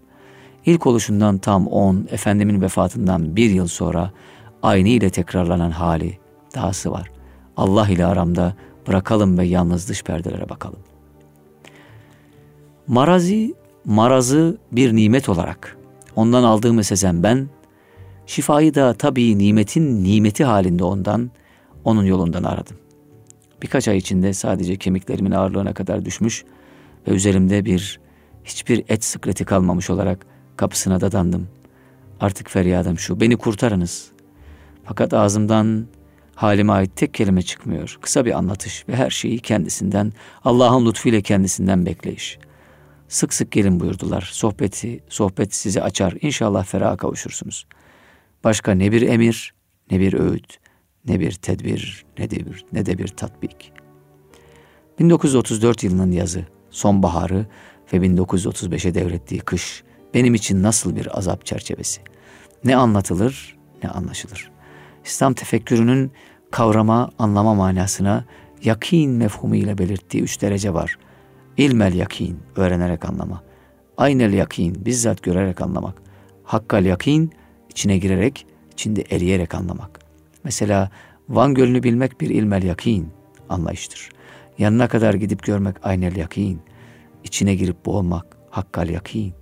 [0.66, 4.12] İlk oluşundan tam on, Efendimin vefatından bir yıl sonra
[4.64, 6.18] aynı ile tekrarlanan hali
[6.56, 7.12] dahası var.
[7.58, 8.56] Allah ile aramda
[8.88, 10.80] bırakalım ve yalnız dış perdelere bakalım.
[12.88, 15.78] Marazi, marazı bir nimet olarak
[16.16, 17.50] ondan aldığımı sezen ben,
[18.26, 21.32] şifayı da tabii nimetin nimeti halinde ondan,
[21.84, 22.78] onun yolundan aradım.
[23.62, 26.46] Birkaç ay içinde sadece kemiklerimin ağırlığına kadar düşmüş
[27.08, 28.00] ve üzerimde bir
[28.44, 30.26] hiçbir et sıkleti kalmamış olarak
[30.58, 31.48] kapısına dadandım.
[32.20, 34.12] Artık feryadım şu, beni kurtarınız.
[34.84, 35.88] Fakat ağzımdan
[36.36, 37.98] halime ait tek kelime çıkmıyor.
[38.02, 42.40] Kısa bir anlatış ve her şeyi kendisinden, Allah'ın lütfuyla kendisinden bekleyiş.
[43.08, 44.30] Sık sık gelin buyurdular.
[44.34, 46.18] Sohbeti, sohbet sizi açar.
[46.22, 47.68] İnşallah feraha kavuşursunuz.
[48.44, 49.54] Başka ne bir emir,
[49.92, 50.58] ne bir öğüt,
[51.08, 53.74] ne bir tedbir, ne de bir, ne de bir tatbik.
[55.00, 57.46] 1934 yılının yazı, sonbaharı
[57.94, 62.02] ve 1935'e devrettiği kış benim için nasıl bir azap çerçevesi.
[62.64, 64.52] Ne anlatılır ne anlaşılır.
[65.06, 66.12] İslam tefekkürünün
[66.52, 68.26] kavrama, anlama manasına
[68.64, 70.98] yakin mefhumu ile belirttiği üç derece var.
[71.58, 73.44] İlmel yakin, öğrenerek anlama.
[73.98, 76.02] Aynel yakin, bizzat görerek anlamak.
[76.44, 77.32] Hakkal yakin,
[77.70, 80.00] içine girerek, içinde eriyerek anlamak.
[80.44, 80.92] Mesela
[81.30, 83.10] Van Gölü'nü bilmek bir ilmel yakin
[83.50, 84.10] anlayıştır.
[84.62, 86.62] Yanına kadar gidip görmek aynel yakin.
[87.24, 89.34] İçine girip boğulmak hakkal yakin.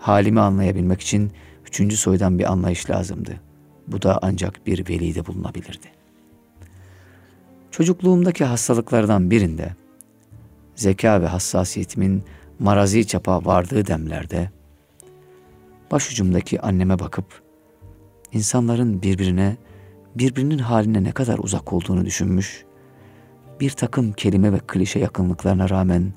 [0.00, 1.32] Halimi anlayabilmek için
[1.66, 3.40] üçüncü soydan bir anlayış lazımdı.
[3.88, 5.86] Bu da ancak bir velide bulunabilirdi.
[7.70, 9.74] Çocukluğumdaki hastalıklardan birinde
[10.74, 12.24] zeka ve hassasiyetimin
[12.58, 14.50] marazi çapa vardığı demlerde
[15.90, 17.42] başucumdaki anneme bakıp
[18.32, 19.56] insanların birbirine
[20.14, 22.65] birbirinin haline ne kadar uzak olduğunu düşünmüş,
[23.60, 26.12] bir takım kelime ve klişe yakınlıklarına rağmen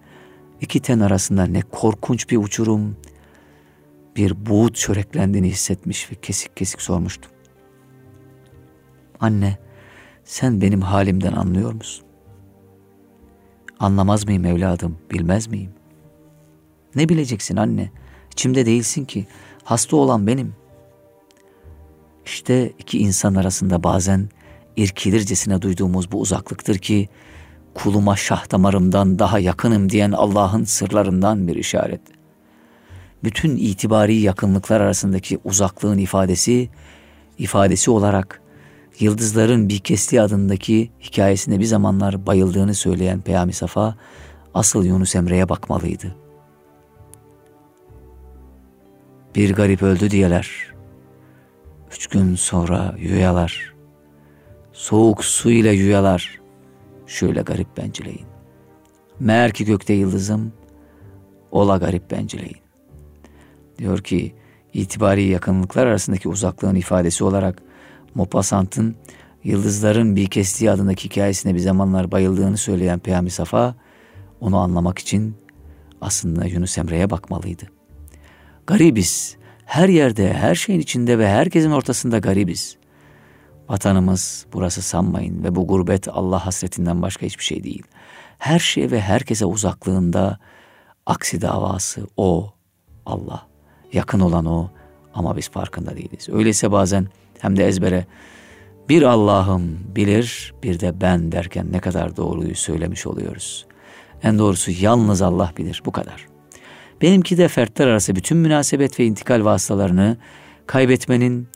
[0.61, 2.97] iki ten arasında ne korkunç bir uçurum,
[4.15, 7.31] bir buğut çöreklendiğini hissetmiş ve kesik kesik sormuştum.
[9.19, 9.57] Anne,
[10.23, 12.05] sen benim halimden anlıyor musun?
[13.79, 15.71] Anlamaz mıyım evladım, bilmez miyim?
[16.95, 17.91] Ne bileceksin anne?
[18.31, 19.27] İçimde değilsin ki.
[19.63, 20.55] Hasta olan benim.
[22.25, 24.29] İşte iki insan arasında bazen
[24.75, 27.09] irkilircesine duyduğumuz bu uzaklıktır ki
[27.83, 32.01] kuluma şah damarımdan daha yakınım diyen Allah'ın sırlarından bir işaret.
[33.23, 36.69] Bütün itibari yakınlıklar arasındaki uzaklığın ifadesi,
[37.37, 38.41] ifadesi olarak
[38.99, 43.95] Yıldızların Bir Kesli adındaki hikayesinde bir zamanlar bayıldığını söyleyen Peyami Safa,
[44.53, 46.15] asıl Yunus Emre'ye bakmalıydı.
[49.35, 50.73] Bir garip öldü diyeler.
[51.91, 53.73] Üç gün sonra yuyalar.
[54.73, 56.39] Soğuk su ile yuyalar.
[57.09, 58.25] Şöyle garip bencileyin.
[59.19, 60.53] Meğer ki gökte yıldızım,
[61.51, 62.57] ola garip bencileyin.
[63.77, 64.35] Diyor ki
[64.73, 67.61] itibari yakınlıklar arasındaki uzaklığın ifadesi olarak
[68.15, 68.95] Maupassant'ın
[69.43, 73.75] Yıldızların Bir Kestiği adındaki hikayesine bir zamanlar bayıldığını söyleyen Peyami Safa
[74.41, 75.35] onu anlamak için
[76.01, 77.63] aslında Yunus Emre'ye bakmalıydı.
[78.67, 79.37] Garibiz.
[79.65, 82.78] Her yerde, her şeyin içinde ve herkesin ortasında garibiz.
[83.69, 87.83] Vatanımız burası sanmayın ve bu gurbet Allah hasretinden başka hiçbir şey değil.
[88.37, 90.39] Her şey ve herkese uzaklığında
[91.05, 92.53] aksi davası o,
[93.05, 93.47] Allah.
[93.93, 94.69] Yakın olan o
[95.13, 96.29] ama biz farkında değiliz.
[96.29, 97.07] Öyleyse bazen
[97.39, 98.05] hem de ezbere
[98.89, 103.65] bir Allah'ım bilir bir de ben derken ne kadar doğruyu söylemiş oluyoruz.
[104.23, 106.27] En doğrusu yalnız Allah bilir bu kadar.
[107.01, 110.17] Benimki de fertler arası bütün münasebet ve intikal vasıtalarını
[110.67, 111.47] kaybetmenin,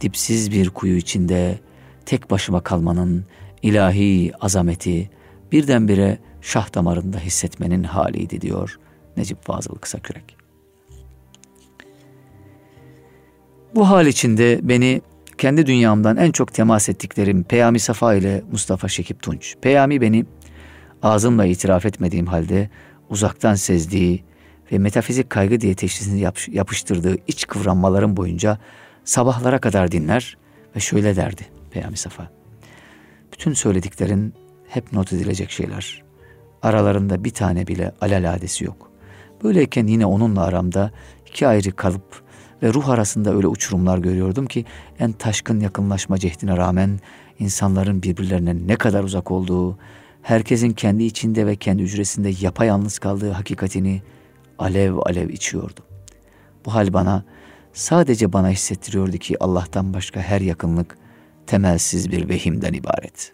[0.00, 1.58] dipsiz bir kuyu içinde
[2.06, 3.24] tek başıma kalmanın
[3.62, 5.10] ilahi azameti
[5.52, 8.78] birdenbire şah damarında hissetmenin haliydi diyor
[9.16, 10.36] Necip Fazıl Kısakürek.
[13.74, 15.02] Bu hal içinde beni
[15.38, 19.56] kendi dünyamdan en çok temas ettiklerim Peyami Safa ile Mustafa Şekip Tunç.
[19.62, 20.24] Peyami beni
[21.02, 22.70] ağzımla itiraf etmediğim halde
[23.10, 24.24] uzaktan sezdiği
[24.72, 28.58] ve metafizik kaygı diye teşhisini yapıştırdığı iç kıvranmaların boyunca
[29.10, 30.36] sabahlara kadar dinler
[30.76, 32.30] ve şöyle derdi Peyami Safa.
[33.32, 34.34] Bütün söylediklerin
[34.68, 36.02] hep not edilecek şeyler.
[36.62, 38.90] Aralarında bir tane bile alelade yok.
[39.44, 40.90] Böyleyken yine onunla aramda
[41.26, 42.22] iki ayrı kalıp
[42.62, 44.64] ve ruh arasında öyle uçurumlar görüyordum ki
[44.98, 47.00] en taşkın yakınlaşma cehdine rağmen
[47.38, 49.78] insanların birbirlerine ne kadar uzak olduğu,
[50.22, 54.02] herkesin kendi içinde ve kendi hücresinde yapayalnız kaldığı hakikatini
[54.58, 55.80] alev alev içiyordu.
[56.66, 57.24] Bu hal bana
[57.72, 60.98] sadece bana hissettiriyordu ki Allah'tan başka her yakınlık
[61.46, 63.32] temelsiz bir vehimden ibaret.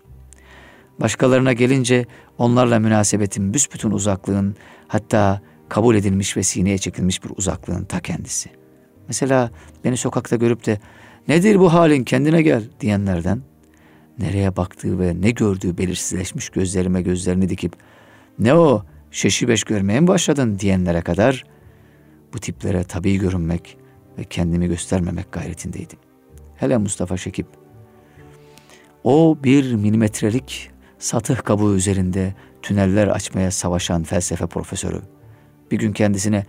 [1.00, 2.06] Başkalarına gelince
[2.38, 4.56] onlarla münasebetin büsbütün uzaklığın
[4.88, 8.50] hatta kabul edilmiş ve sineye çekilmiş bir uzaklığın ta kendisi.
[9.08, 9.50] Mesela
[9.84, 10.80] beni sokakta görüp de
[11.28, 13.42] nedir bu halin kendine gel diyenlerden
[14.18, 17.72] nereye baktığı ve ne gördüğü belirsizleşmiş gözlerime gözlerini dikip
[18.38, 21.44] ne o şeşi beş görmeye mi başladın diyenlere kadar
[22.34, 23.76] bu tiplere tabii görünmek
[24.18, 25.98] ve kendimi göstermemek gayretindeydim.
[26.56, 27.46] Hele Mustafa Şekip.
[29.04, 35.02] O bir milimetrelik satıh kabuğu üzerinde tüneller açmaya savaşan felsefe profesörü.
[35.70, 36.44] Bir gün kendisine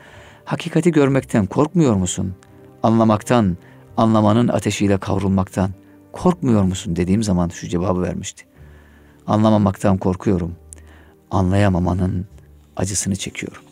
[0.45, 2.36] hakikati görmekten korkmuyor musun?
[2.84, 3.58] Anlamaktan,
[3.97, 5.71] anlamanın ateşiyle kavrulmaktan
[6.12, 8.45] korkmuyor musun dediğim zaman şu cevabı vermişti.
[9.27, 10.56] Anlamamaktan korkuyorum.
[11.32, 12.25] Anlayamamanın
[12.75, 13.66] acısını çekiyorum.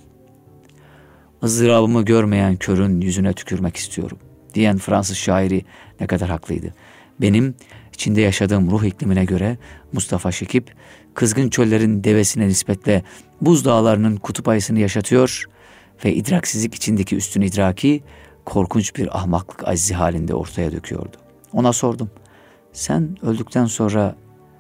[1.46, 4.18] Izdırabımı görmeyen körün yüzüne tükürmek istiyorum
[4.54, 5.62] diyen Fransız şairi
[6.00, 6.74] ne kadar haklıydı.
[7.22, 7.56] Benim
[7.94, 9.58] içinde yaşadığım ruh iklimine göre
[9.94, 10.76] Mustafa Şekip
[11.14, 13.04] kızgın çöllerin devesine nispetle
[13.42, 15.46] buz dağlarının kutup ayısını yaşatıyor
[16.06, 18.04] ve idraksizlik içindeki üstün idraki
[18.46, 21.18] korkunç bir ahmaklık azzi halinde ortaya döküyordu.
[21.54, 22.10] Ona sordum.
[22.74, 24.16] Sen öldükten sonra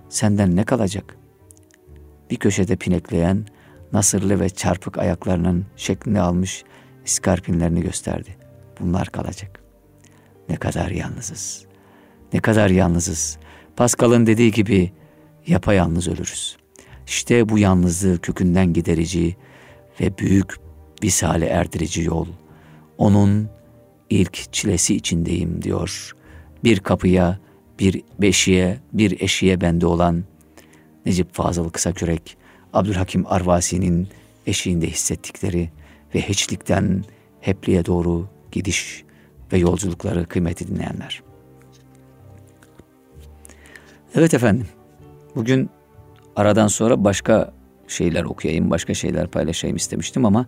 [0.09, 1.17] senden ne kalacak?
[2.29, 3.45] Bir köşede pinekleyen,
[3.95, 6.63] nasırlı ve çarpık ayaklarının şeklini almış
[7.05, 8.37] iskarpinlerini gösterdi.
[8.79, 9.59] Bunlar kalacak.
[10.49, 11.65] Ne kadar yalnızız.
[12.33, 13.37] Ne kadar yalnızız.
[13.75, 14.91] Pascal'ın dediği gibi
[15.47, 16.57] yapayalnız ölürüz.
[17.07, 19.35] İşte bu yalnızlığı kökünden giderici
[20.01, 20.55] ve büyük
[21.03, 22.27] visale erdirici yol.
[22.97, 23.49] Onun
[24.09, 26.11] ilk çilesi içindeyim diyor.
[26.63, 27.39] Bir kapıya,
[27.79, 30.23] bir beşiğe, bir eşiğe bende olan
[31.05, 32.37] Necip Fazıl Kısakürek
[32.75, 34.07] Abdülhakim Arvasi'nin
[34.47, 35.69] eşiğinde hissettikleri
[36.15, 37.03] ve hiçlikten
[37.41, 39.03] hepliğe doğru gidiş
[39.53, 41.23] ve yolculukları kıymeti dinleyenler.
[44.15, 44.67] Evet efendim,
[45.35, 45.69] bugün
[46.35, 47.53] aradan sonra başka
[47.87, 50.45] şeyler okuyayım, başka şeyler paylaşayım istemiştim ama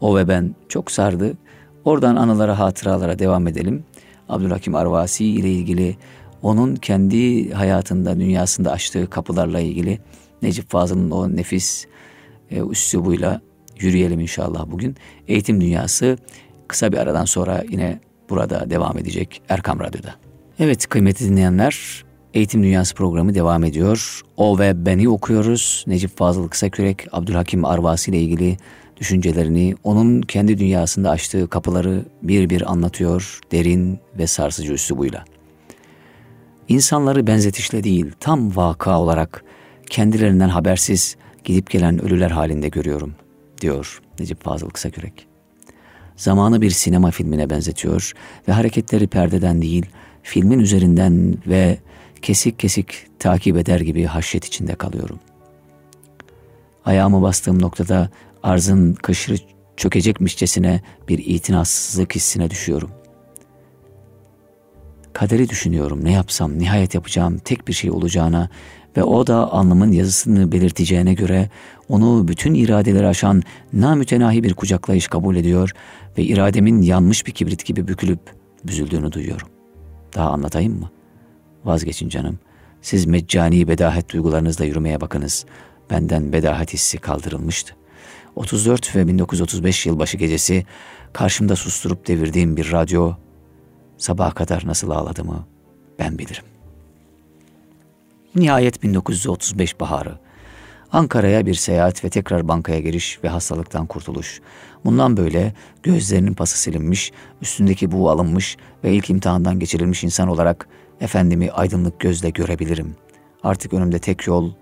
[0.00, 1.36] o ve ben çok sardı.
[1.84, 3.84] Oradan anılara, hatıralara devam edelim.
[4.28, 5.96] Abdülhakim Arvasi ile ilgili
[6.42, 9.98] onun kendi hayatında, dünyasında açtığı kapılarla ilgili
[10.44, 11.86] Necip Fazıl'ın o nefis
[12.50, 13.40] e, üslubuyla
[13.80, 14.96] yürüyelim inşallah bugün.
[15.28, 16.18] Eğitim Dünyası
[16.68, 20.14] kısa bir aradan sonra yine burada devam edecek Erkam Radyo'da.
[20.58, 22.04] Evet kıymetli dinleyenler
[22.34, 24.22] Eğitim Dünyası programı devam ediyor.
[24.36, 25.84] O ve Beni okuyoruz.
[25.86, 28.56] Necip Fazıl Kısakürek, Abdülhakim Arvasi ile ilgili
[28.96, 35.24] düşüncelerini, onun kendi dünyasında açtığı kapıları bir bir anlatıyor derin ve sarsıcı üslubuyla.
[36.68, 39.43] İnsanları benzetişle değil, tam vaka olarak
[39.94, 43.14] kendilerinden habersiz gidip gelen ölüler halinde görüyorum,
[43.60, 45.26] diyor Necip Fazıl Kısakürek.
[46.16, 48.12] Zamanı bir sinema filmine benzetiyor
[48.48, 49.86] ve hareketleri perdeden değil,
[50.22, 51.78] filmin üzerinden ve
[52.22, 55.18] kesik kesik takip eder gibi haşyet içinde kalıyorum.
[56.84, 58.10] Ayağımı bastığım noktada
[58.42, 59.36] arzın kışırı
[59.76, 62.90] çökecekmişçesine bir itinassızlık hissine düşüyorum.
[65.12, 68.48] Kaderi düşünüyorum ne yapsam nihayet yapacağım tek bir şey olacağına
[68.96, 71.50] ve o da alnımın yazısını belirteceğine göre
[71.88, 75.74] onu bütün iradeleri aşan namütenahi bir kucaklayış kabul ediyor
[76.18, 78.20] ve irademin yanmış bir kibrit gibi bükülüp
[78.64, 79.48] büzüldüğünü duyuyorum.
[80.14, 80.90] Daha anlatayım mı?
[81.64, 82.38] Vazgeçin canım.
[82.82, 85.44] Siz meccani bedahet duygularınızla yürümeye bakınız.
[85.90, 87.74] Benden bedahet hissi kaldırılmıştı.
[88.36, 90.66] 34 ve 1935 yılbaşı gecesi
[91.12, 93.12] karşımda susturup devirdiğim bir radyo
[93.98, 95.46] sabaha kadar nasıl ağladığımı
[95.98, 96.44] ben bilirim.
[98.36, 100.18] Nihayet 1935 baharı.
[100.92, 104.40] Ankara'ya bir seyahat ve tekrar bankaya giriş ve hastalıktan kurtuluş.
[104.84, 110.68] Bundan böyle gözlerinin pası silinmiş, üstündeki buğu alınmış ve ilk imtihandan geçirilmiş insan olarak
[111.00, 112.96] efendimi aydınlık gözle görebilirim.
[113.42, 114.52] Artık önümde tek yol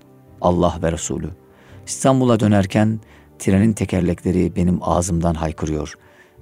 [0.41, 1.31] Allah ve Resulü.
[1.87, 3.01] İstanbul'a dönerken
[3.39, 5.95] trenin tekerlekleri benim ağzımdan haykırıyor.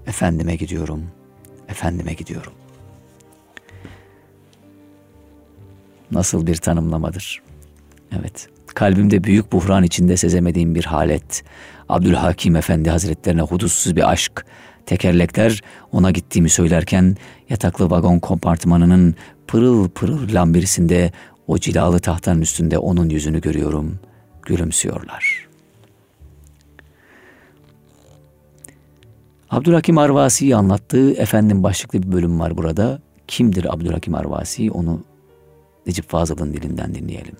[0.07, 1.03] Efendime gidiyorum,
[1.69, 2.53] efendime gidiyorum.
[6.11, 7.43] Nasıl bir tanımlamadır.
[8.21, 11.45] Evet, kalbimde büyük buhran içinde sezemediğim bir halet.
[11.89, 14.47] Abdülhakim Efendi Hazretlerine hudutsuz bir aşk.
[14.87, 17.17] Tekerlekler ona gittiğimi söylerken
[17.49, 19.15] yataklı vagon kompartmanının
[19.47, 21.13] pırıl pırıl lambirisinde
[21.47, 23.99] o cilalı tahtanın üstünde onun yüzünü görüyorum.
[24.43, 25.49] Gülümsüyorlar.
[29.51, 33.01] Abdülhakim Arvasi'yi anlattığı efendim başlıklı bir bölüm var burada.
[33.27, 34.71] Kimdir Abdülhakim Arvasi?
[34.71, 35.01] Onu
[35.91, 37.35] Necip Fazıl'ın dilinden dinleyelim.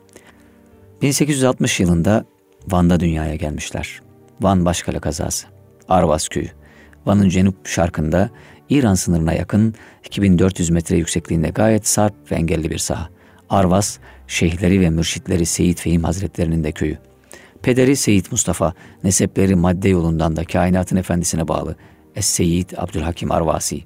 [1.03, 2.25] 1860 yılında
[2.69, 4.03] Van'da dünyaya gelmişler.
[4.41, 5.47] Van Başkale kazası.
[5.89, 6.49] Arvas köyü.
[7.07, 8.31] Van'ın cenup şarkında
[8.69, 9.75] İran sınırına yakın
[10.07, 13.09] 2400 metre yüksekliğinde gayet sarp ve engelli bir saha.
[13.51, 16.99] Arvas, şeyhleri ve mürşitleri Seyit Fehim Hazretlerinin de köyü.
[17.63, 21.77] Pederi Seyit Mustafa, nesepleri madde yolundan da kainatın efendisine bağlı.
[22.17, 23.85] Es-Seyyid Abdülhakim Arvasi.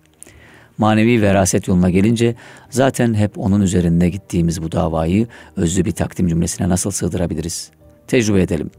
[0.78, 2.34] Manevi veraset yoluna gelince
[2.70, 7.70] zaten hep onun üzerinde gittiğimiz bu davayı özlü bir takdim cümlesine nasıl sığdırabiliriz?
[8.06, 8.70] Tecrübe edelim.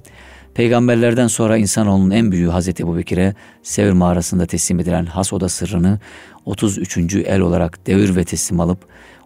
[0.53, 5.99] Peygamberlerden sonra insanoğlunun en büyüğü Hazreti Ebu Bekir'e Sevr mağarasında teslim edilen has oda sırrını
[6.45, 6.97] 33.
[7.15, 8.79] el olarak devir ve teslim alıp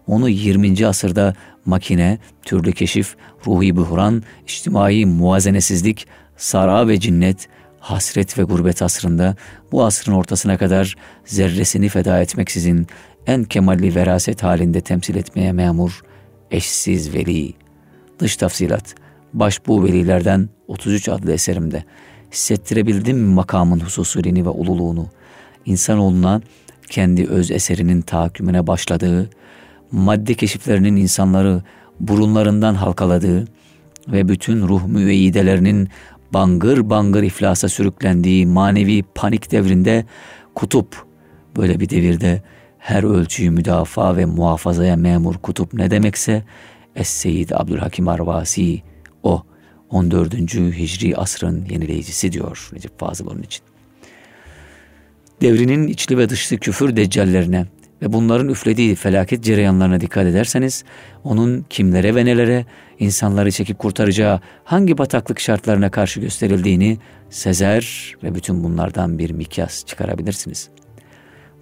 [0.06, 0.86] onu 20.
[0.86, 6.06] asırda makine, türlü keşif, ruhi buhran, içtimai muvazenesizlik,
[6.36, 7.48] sara ve cinnet,
[7.80, 9.36] hasret ve gurbet asrında
[9.72, 12.86] bu asrın ortasına kadar zerresini feda etmeksizin
[13.26, 16.00] en kemalli veraset halinde temsil etmeye memur,
[16.50, 17.54] eşsiz veli.
[18.18, 18.94] Dış tafsilat,
[19.32, 21.84] baş bu velilerden 33 adlı eserimde
[22.32, 25.06] hissettirebildim mi makamın hususulini ve ululuğunu,
[25.66, 26.40] insanoğluna
[26.90, 29.30] kendi öz eserinin tahakkümüne başladığı,
[29.92, 31.62] madde keşiflerinin insanları
[32.00, 33.44] burunlarından halkaladığı
[34.08, 35.88] ve bütün ruh müeyyidelerinin
[36.32, 40.04] bangır bangır iflasa sürüklendiği manevi panik devrinde
[40.54, 41.06] kutup,
[41.56, 42.42] böyle bir devirde
[42.78, 46.44] her ölçüyü müdafaa ve muhafazaya memur kutup ne demekse
[46.96, 48.82] Es-Seyyid Abdülhakim Arvasi
[49.22, 49.42] o
[49.90, 50.34] 14.
[50.54, 53.62] Hicri asrın yenileyicisi diyor Recep Fazıl onun için.
[55.40, 57.66] Devrinin içli ve dışlı küfür deccallerine
[58.02, 60.84] ve bunların üflediği felaket cereyanlarına dikkat ederseniz
[61.24, 62.66] onun kimlere ve nelere
[62.98, 66.98] insanları çekip kurtaracağı hangi bataklık şartlarına karşı gösterildiğini
[67.30, 70.70] sezer ve bütün bunlardan bir mikyas çıkarabilirsiniz.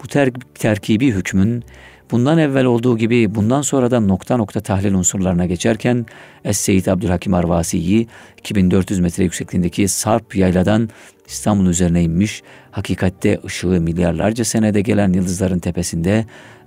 [0.02, 1.64] Bu ter terkibi hükmün
[2.10, 6.06] bundan evvel olduğu gibi bundan sonra da nokta nokta tahlil unsurlarına geçerken
[6.44, 10.88] Es-Seyyid Abdülhakim Arvasi'yi 2400 metre yüksekliğindeki Sarp yayladan
[11.26, 16.26] İstanbul üzerine inmiş, hakikatte ışığı milyarlarca senede gelen yıldızların tepesinde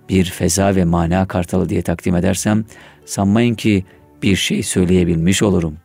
[0.10, 2.66] bir feza ve mana kartalı diye takdim edersem
[3.06, 3.86] sanmayın ki
[4.24, 5.78] bir şey söyleyebilmiş olurum.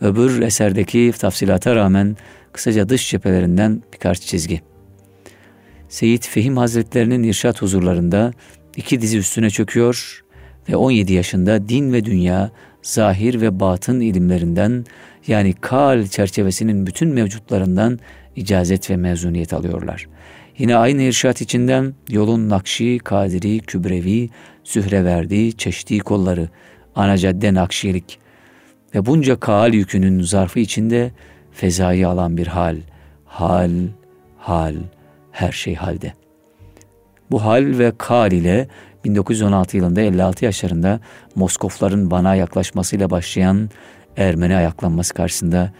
[0.00, 2.16] Öbür eserdeki tafsilata rağmen
[2.52, 4.73] kısaca dış cephelerinden birkaç çizgi.
[5.94, 8.32] Seyit Fehim Hazretlerinin irşat huzurlarında
[8.76, 10.24] iki dizi üstüne çöküyor
[10.68, 12.50] ve 17 yaşında din ve dünya,
[12.82, 14.84] zahir ve batın ilimlerinden
[15.26, 17.98] yani kal çerçevesinin bütün mevcutlarından
[18.36, 20.08] icazet ve mezuniyet alıyorlar.
[20.58, 24.30] Yine aynı irşat içinden yolun Nakşi, Kadiri, Kübrevi,
[24.64, 26.48] Sühreverdi, çeşitli kolları,
[26.94, 28.18] ana cadde Nakşilik
[28.94, 31.12] ve bunca kaal yükünün zarfı içinde
[31.52, 32.76] fezayı alan bir hal,
[33.24, 33.70] hal,
[34.38, 34.74] hal,
[35.34, 36.12] her şey halde.
[37.30, 38.68] Bu hal ve kal ile
[39.04, 41.00] 1916 yılında 56 yaşlarında
[41.34, 43.70] Moskofların Van'a yaklaşmasıyla başlayan
[44.16, 45.72] Ermeni ayaklanması karşısında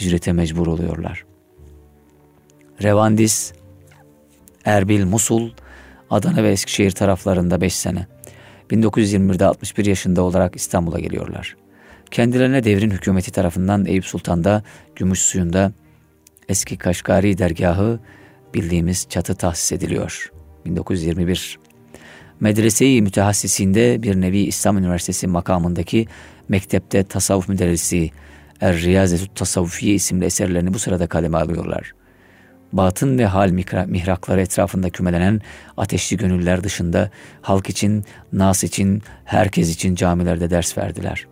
[0.00, 1.24] hicrete mecbur oluyorlar.
[2.82, 3.52] Revandis,
[4.64, 5.50] Erbil, Musul,
[6.10, 8.06] Adana ve Eskişehir taraflarında 5 sene.
[8.70, 11.56] 1921'de 61 yaşında olarak İstanbul'a geliyorlar.
[12.10, 14.62] Kendilerine devrin hükümeti tarafından Eyüp Sultan'da
[14.96, 15.72] Gümüş Suyu'nda
[16.48, 18.00] eski Kaşgari dergahı
[18.58, 20.32] bildiğimiz çatı tahsis ediliyor.
[20.66, 21.58] 1921
[22.40, 26.06] Medrese-i Mütehassisinde bir nevi İslam Üniversitesi makamındaki
[26.48, 28.10] mektepte tasavvuf müderrisi
[28.60, 31.92] Er-Riyazetü Tasavvufiye isimli eserlerini bu sırada kaleme alıyorlar.
[32.72, 33.50] Batın ve hal
[33.86, 35.40] mihrakları etrafında kümelenen
[35.76, 37.10] ateşli gönüller dışında
[37.42, 41.26] halk için, nas için, herkes için camilerde ders verdiler.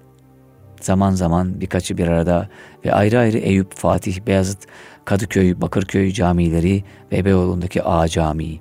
[0.80, 2.48] Zaman zaman birkaçı bir arada
[2.84, 4.66] ve ayrı ayrı Eyüp, Fatih, Beyazıt,
[5.06, 8.60] Kadıköy, Bakırköy camileri ve Beyoğlu'ndaki A Camii.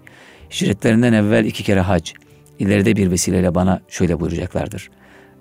[0.51, 2.11] Hicretlerinden evvel iki kere hac,
[2.59, 4.89] ileride bir vesileyle bana şöyle buyuracaklardır.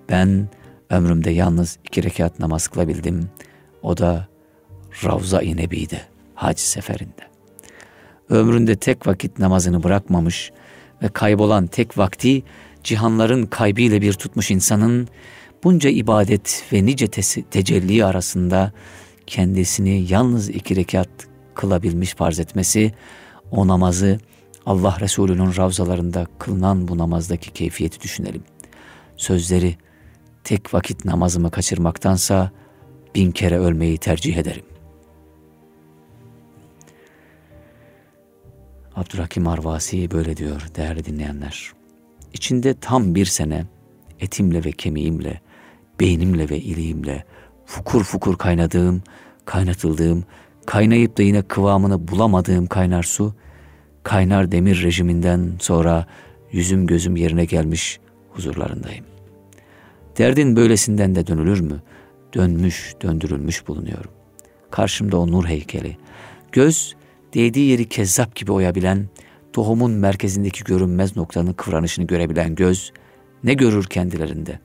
[0.08, 0.48] Ben
[0.90, 3.28] ömrümde yalnız iki rekat namaz kılabildim.
[3.82, 4.28] O da
[5.04, 6.00] Ravza-i Nebi'de,
[6.34, 7.22] hac seferinde.
[8.30, 10.52] Ömründe tek vakit namazını bırakmamış
[11.02, 12.42] ve kaybolan tek vakti
[12.84, 15.08] cihanların kaybıyla bir tutmuş insanın
[15.64, 17.06] bunca ibadet ve nice
[17.50, 18.72] tecelli arasında
[19.26, 21.08] kendisini yalnız iki rekat
[21.54, 22.92] kılabilmiş farz etmesi,
[23.50, 24.18] o namazı
[24.66, 28.42] Allah Resulü'nün ravzalarında kılınan bu namazdaki keyfiyeti düşünelim.
[29.16, 29.76] Sözleri
[30.44, 32.50] tek vakit namazımı kaçırmaktansa
[33.14, 34.64] bin kere ölmeyi tercih ederim.
[38.96, 41.72] Abdurhakim Arvasi böyle diyor değerli dinleyenler.
[42.32, 43.66] İçinde tam bir sene
[44.20, 45.40] etimle ve kemiğimle,
[46.00, 47.24] beynimle ve iliğimle
[47.66, 49.02] fukur fukur kaynadığım,
[49.44, 50.24] kaynatıldığım,
[50.66, 53.34] kaynayıp da yine kıvamını bulamadığım kaynar su,
[54.02, 56.06] kaynar demir rejiminden sonra
[56.52, 58.00] yüzüm gözüm yerine gelmiş
[58.30, 59.04] huzurlarındayım.
[60.18, 61.82] Derdin böylesinden de dönülür mü?
[62.34, 64.10] Dönmüş, döndürülmüş bulunuyorum.
[64.70, 65.96] Karşımda o nur heykeli.
[66.52, 66.94] Göz,
[67.34, 69.08] değdiği yeri kezzap gibi oyabilen,
[69.52, 72.92] tohumun merkezindeki görünmez noktanın kıvranışını görebilen göz,
[73.44, 74.60] ne görür kendilerinde?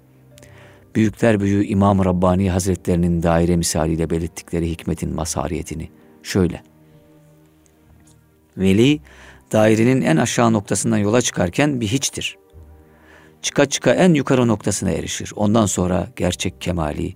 [0.96, 5.90] Büyükler büyüğü İmam-ı Rabbani Hazretlerinin daire misaliyle belirttikleri hikmetin masariyetini
[6.24, 6.64] şöyle.
[8.58, 9.00] Veli,
[9.52, 12.38] dairenin en aşağı noktasından yola çıkarken bir hiçtir
[13.42, 15.32] çıka çıka en yukarı noktasına erişir.
[15.36, 17.16] Ondan sonra gerçek kemali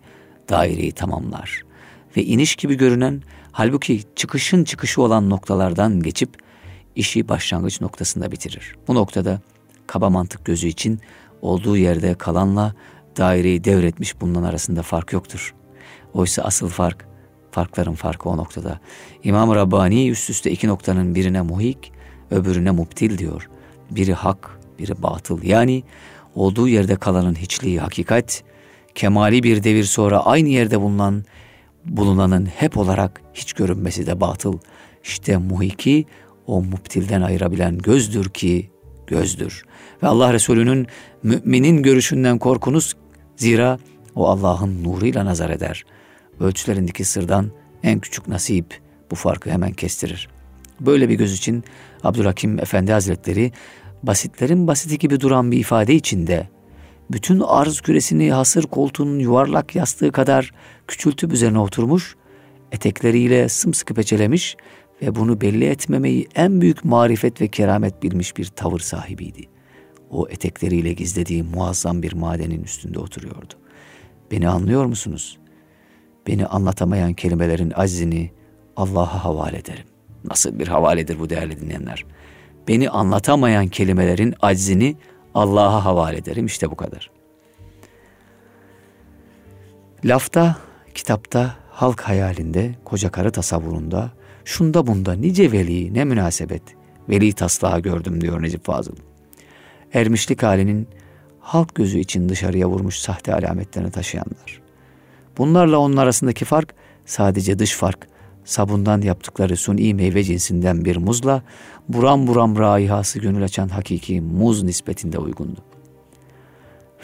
[0.50, 1.62] daireyi tamamlar.
[2.18, 3.22] Ve iniş gibi görünen
[3.52, 6.30] halbuki çıkışın çıkışı olan noktalardan geçip
[6.96, 8.76] işi başlangıç noktasında bitirir.
[8.88, 9.42] Bu noktada
[9.88, 11.00] kaba mantık gözü için
[11.42, 12.74] olduğu yerde kalanla
[13.18, 15.54] daireyi devretmiş bulunan arasında fark yoktur.
[16.14, 17.06] Oysa asıl fark,
[17.52, 18.80] farkların farkı o noktada.
[19.24, 21.92] İmam Rabbani üst üste iki noktanın birine muhik,
[22.32, 23.50] öbürüne muptil diyor.
[23.92, 25.44] Biri hak, biri batıl.
[25.44, 25.84] Yani
[26.36, 28.44] olduğu yerde kalanın hiçliği hakikat,
[28.96, 31.24] kemali bir devir sonra aynı yerde bulunan
[31.86, 34.58] bulunanın hep olarak hiç görünmesi de batıl.
[35.04, 36.06] İşte muhiki
[36.48, 38.72] o muptilden ayırabilen gözdür ki
[39.08, 39.64] gözdür.
[40.04, 40.88] Ve Allah Resulü'nün
[41.24, 42.96] müminin görüşünden korkunuz
[43.44, 43.80] zira
[44.16, 45.86] o Allah'ın nuruyla nazar eder.
[46.40, 47.52] Ölçülerindeki sırdan
[47.84, 48.80] en küçük nasip
[49.12, 50.30] bu farkı hemen kestirir.
[50.80, 51.64] Böyle bir göz için
[52.04, 53.52] Abdülhakim Efendi Hazretleri
[54.04, 56.48] basitlerin basiti gibi duran bir ifade içinde
[57.12, 60.52] bütün arz küresini hasır koltuğunun yuvarlak yastığı kadar
[60.88, 62.16] küçültüp üzerine oturmuş,
[62.72, 64.58] etekleriyle sımsıkı peçelemiş
[65.02, 69.53] ve bunu belli etmemeyi en büyük marifet ve keramet bilmiş bir tavır sahibiydi.
[70.14, 73.54] O etekleriyle gizlediği muazzam bir madenin üstünde oturuyordu.
[74.32, 75.38] Beni anlıyor musunuz?
[76.28, 78.32] Beni anlatamayan kelimelerin aczini
[78.76, 79.86] Allah'a havale ederim.
[80.24, 82.06] Nasıl bir havaledir bu değerli dinleyenler?
[82.68, 84.96] beni anlatamayan kelimelerin aczini
[85.34, 86.46] Allah'a havale ederim.
[86.46, 87.12] İşte bu kadar.
[90.06, 90.58] Lafta,
[90.96, 94.12] kitapta, halk hayalinde, koca karı tasavvurunda,
[94.46, 96.64] şunda bunda nice veli, ne münasebet,
[97.10, 98.96] veli taslağı gördüm diyor Necip Fazıl.
[99.94, 100.88] Ermişlik halinin
[101.40, 104.62] halk gözü için dışarıya vurmuş sahte alametlerini taşıyanlar.
[105.38, 106.74] Bunlarla onun arasındaki fark
[107.06, 108.08] sadece dış fark,
[108.46, 111.44] sabundan yaptıkları suni meyve cinsinden bir muzla
[111.90, 115.60] buram buram raihası gönül açan hakiki muz nispetinde uygundu.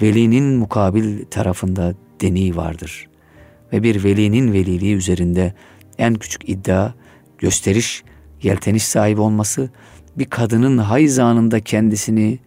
[0.01, 3.07] Velinin mukabil tarafında deni vardır
[3.73, 5.53] ve bir velinin veliliği üzerinde
[5.97, 6.93] en küçük iddia,
[7.37, 8.03] gösteriş,
[8.43, 9.69] yelteniş sahibi olması
[10.17, 12.39] bir kadının hayız anında kendisini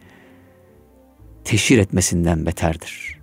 [1.45, 3.21] teşhir etmesinden beterdir.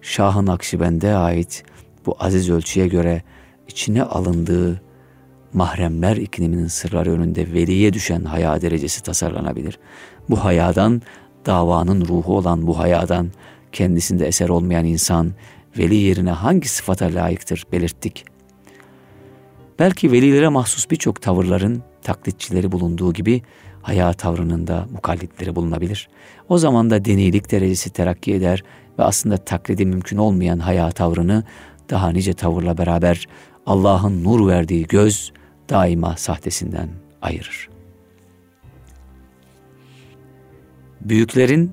[0.00, 1.64] Şahın Akşibend'e ait
[2.06, 3.22] bu aziz ölçüye göre
[3.68, 4.82] içine alındığı
[5.52, 9.78] mahremler ikliminin sırları önünde veliye düşen haya derecesi tasarlanabilir.
[10.30, 11.02] Bu hayadan,
[11.46, 13.30] davanın ruhu olan bu hayadan
[13.72, 15.32] kendisinde eser olmayan insan
[15.78, 18.24] veli yerine hangi sıfata layıktır belirttik.
[19.78, 23.42] Belki velilere mahsus birçok tavırların taklitçileri bulunduğu gibi
[23.88, 26.08] haya tavrının da mukallitleri bulunabilir.
[26.48, 28.64] O zaman da denilik derecesi terakki eder
[28.98, 31.44] ve aslında taklidi mümkün olmayan haya tavrını
[31.90, 33.28] daha nice tavırla beraber
[33.66, 35.32] Allah'ın nur verdiği göz,
[35.70, 36.88] daima sahtesinden
[37.22, 37.68] ayırır.
[41.00, 41.72] Büyüklerin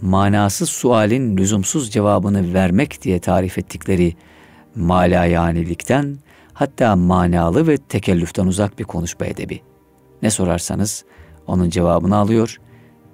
[0.00, 4.14] manasız sualin lüzumsuz cevabını vermek diye tarif ettikleri
[4.76, 6.18] malayanilikten
[6.52, 9.60] hatta manalı ve tekellüften uzak bir konuşma edebi.
[10.22, 11.04] Ne sorarsanız
[11.46, 12.60] onun cevabını alıyor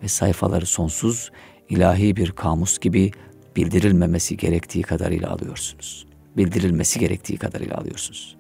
[0.03, 1.31] ve sayfaları sonsuz
[1.69, 3.11] ilahi bir kamus gibi
[3.57, 6.07] bildirilmemesi gerektiği kadarıyla alıyorsunuz.
[6.37, 8.37] Bildirilmesi gerektiği kadarıyla alıyorsunuz.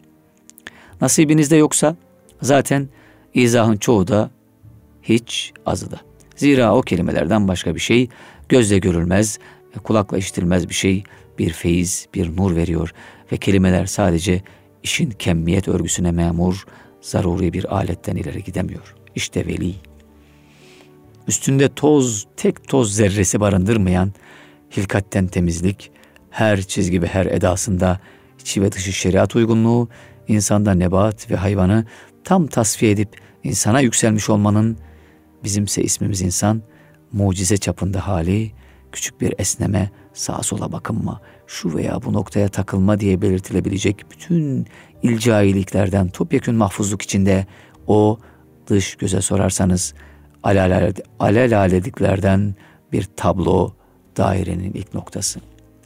[1.01, 1.97] Nasibinizde yoksa
[2.43, 2.89] zaten
[3.34, 4.30] izahın çoğu da
[5.03, 6.01] hiç azı da.
[6.36, 8.09] Zira o kelimelerden başka bir şey
[8.49, 9.39] gözle görülmez
[9.76, 11.05] ve kulakla işitilmez bir şey
[11.39, 12.93] bir feyiz, bir nur veriyor
[13.32, 14.43] ve kelimeler sadece
[14.82, 16.66] işin kemmiyet örgüsüne memur,
[17.01, 18.95] zaruri bir aletten ileri gidemiyor.
[19.19, 19.75] İşte veli.
[21.29, 24.12] Üstünde toz, tek toz zerresi barındırmayan,
[24.77, 25.91] hilkatten temizlik,
[26.31, 28.01] her çizgi ve her edasında
[28.41, 29.89] içi ve dışı şeriat uygunluğu,
[30.29, 31.85] insanda nebat ve hayvanı
[32.25, 34.79] tam tasfiye edip insana yükselmiş olmanın,
[35.45, 36.62] bizimse ismimiz insan,
[37.12, 38.53] mucize çapında hali,
[38.93, 44.66] küçük bir esneme, sağa sola bakınma, şu veya bu noktaya takılma diye belirtilebilecek bütün
[45.03, 47.47] ilcailiklerden topyekün mahfuzluk içinde
[47.87, 48.19] o
[48.69, 49.95] dış göze sorarsanız
[51.19, 52.55] alelaleliklerden
[52.93, 53.73] bir tablo
[54.16, 55.41] dairenin ilk noktası.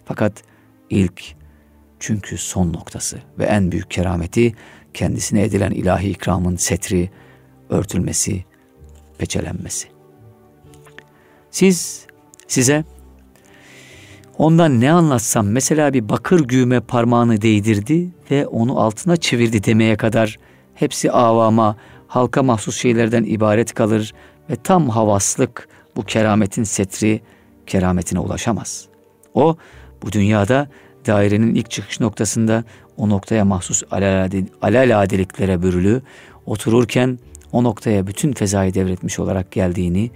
[0.05, 0.43] Fakat
[0.91, 1.35] ilk
[2.01, 4.55] çünkü son noktası ve en büyük kerameti
[4.95, 7.11] kendisine edilen ilahi ikramın setri,
[7.69, 8.45] örtülmesi,
[9.19, 9.89] peçelenmesi.
[11.51, 12.07] Siz
[12.49, 12.85] size
[14.39, 20.39] ondan ne anlatsam mesela bir bakır güğüme parmağını değdirdi ve onu altına çevirdi demeye kadar
[20.75, 21.77] hepsi avama,
[22.13, 24.13] halka mahsus şeylerden ibaret kalır
[24.51, 27.21] ve tam havaslık bu kerametin setri
[27.67, 28.89] kerametine ulaşamaz.
[29.35, 29.57] O
[30.03, 30.69] bu dünyada
[31.07, 32.65] dairenin ilk çıkış noktasında
[32.97, 33.83] o noktaya mahsus
[34.63, 36.03] alelade, bürülü
[36.47, 37.19] otururken
[37.53, 40.11] o noktaya bütün fezayı devretmiş olarak geldiğini,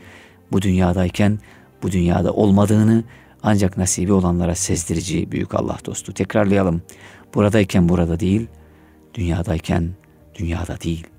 [0.53, 1.39] bu dünyadayken
[1.83, 3.05] bu dünyada olmadığını
[3.43, 6.13] ancak nasibi olanlara sezdirici büyük Allah dostu.
[6.13, 6.83] Tekrarlayalım.
[7.35, 8.47] Buradayken burada değil,
[9.15, 9.91] dünyadayken
[10.35, 11.16] dünyada değil.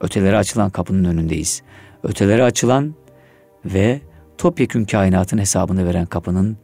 [0.00, 1.62] Ötelere açılan kapının önündeyiz.
[2.02, 2.94] Ötelere açılan
[3.64, 4.00] ve
[4.38, 6.56] topyekün kainatın hesabını veren kapının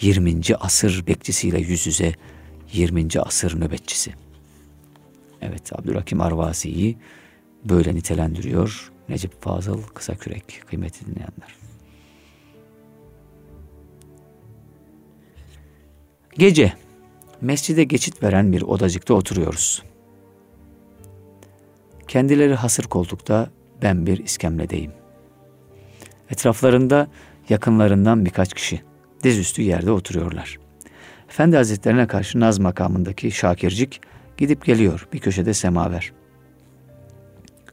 [0.00, 0.40] 20.
[0.60, 2.12] asır bekçisiyle yüz yüze
[2.72, 3.08] 20.
[3.20, 4.14] asır nöbetçisi.
[5.42, 6.98] Evet Abdülhakim Arvasi'yi
[7.64, 11.56] böyle nitelendiriyor Necip Fazıl Kısakürek kıymetli dinleyenler.
[16.38, 16.72] Gece
[17.40, 19.82] mescide geçit veren bir odacıkta oturuyoruz.
[22.08, 23.50] Kendileri hasır koltukta,
[23.82, 24.92] ben bir iskemledeyim.
[26.30, 27.08] Etraflarında
[27.48, 28.82] yakınlarından birkaç kişi
[29.22, 30.58] dizüstü yerde oturuyorlar.
[31.28, 34.00] Efendi Hazretlerine karşı Naz makamındaki Şakircik
[34.36, 36.12] gidip geliyor bir köşede semaver.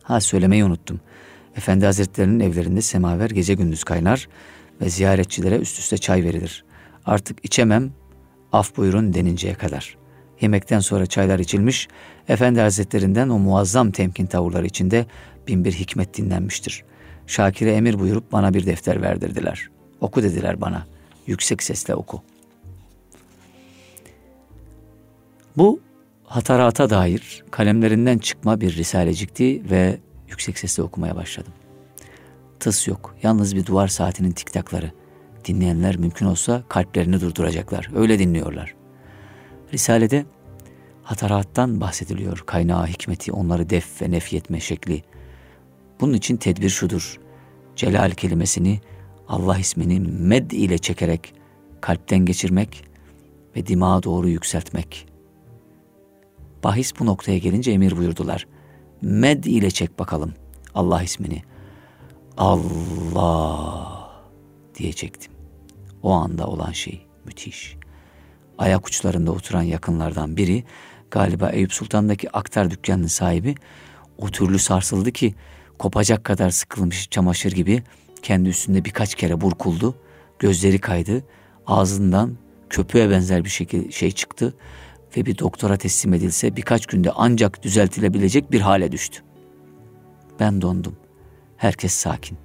[0.04, 1.02] Ha söylemeyi unuttum.
[1.56, 4.28] Efendi Hazretlerinin evlerinde semaver gece gündüz kaynar
[4.82, 6.66] ve ziyaretçilere üst üste çay verilir.
[7.06, 7.92] Artık içemem,
[8.52, 9.98] af buyurun deninceye kadar.
[10.44, 11.88] Yemekten sonra çaylar içilmiş,
[12.30, 15.06] Efendi Hazretlerinden o muazzam temkin tavırları içinde
[15.48, 16.84] bin bir hikmet dinlenmiştir.
[17.28, 19.70] Şakir'e emir buyurup bana bir defter verdirdiler.
[20.02, 20.86] Oku dediler bana.
[21.28, 22.22] Yüksek sesle oku.
[25.58, 25.80] Bu
[26.24, 29.98] hatarata dair kalemlerinden çıkma bir risalecikti ve
[30.30, 31.54] yüksek sesle okumaya başladım.
[32.60, 34.92] Tıs yok, yalnız bir duvar saatinin tiktakları.
[35.46, 37.90] Dinleyenler mümkün olsa kalplerini durduracaklar.
[37.96, 38.83] Öyle dinliyorlar.
[39.74, 40.26] Risalede
[41.04, 42.44] hatarattan bahsediliyor.
[42.46, 45.04] Kaynağı hikmeti, onları def ve nefyetme şekli.
[46.02, 47.20] Bunun için tedbir şudur.
[47.76, 48.80] Celal kelimesini
[49.28, 51.34] Allah ismini med ile çekerek
[51.82, 52.84] kalpten geçirmek
[53.56, 55.08] ve dimağa doğru yükseltmek.
[56.64, 58.48] Bahis bu noktaya gelince emir buyurdular.
[59.02, 60.34] Med ile çek bakalım
[60.76, 61.42] Allah ismini.
[62.38, 64.10] Allah
[64.76, 65.32] diye çektim.
[66.04, 67.83] O anda olan şey müthiş.
[68.58, 70.64] Ayak uçlarında oturan yakınlardan biri
[71.12, 73.56] galiba Eyüp Sultan'daki aktar dükkanının sahibi
[74.18, 75.36] o türlü sarsıldı ki
[75.80, 77.84] kopacak kadar sıkılmış çamaşır gibi
[78.22, 79.96] kendi üstünde birkaç kere burkuldu.
[80.40, 81.24] Gözleri kaydı.
[81.68, 82.38] Ağzından
[82.70, 84.54] köpüğe benzer bir şekilde şey çıktı
[85.18, 89.22] ve bir doktora teslim edilse birkaç günde ancak düzeltilebilecek bir hale düştü.
[90.40, 90.96] Ben dondum.
[91.58, 92.38] Herkes sakin.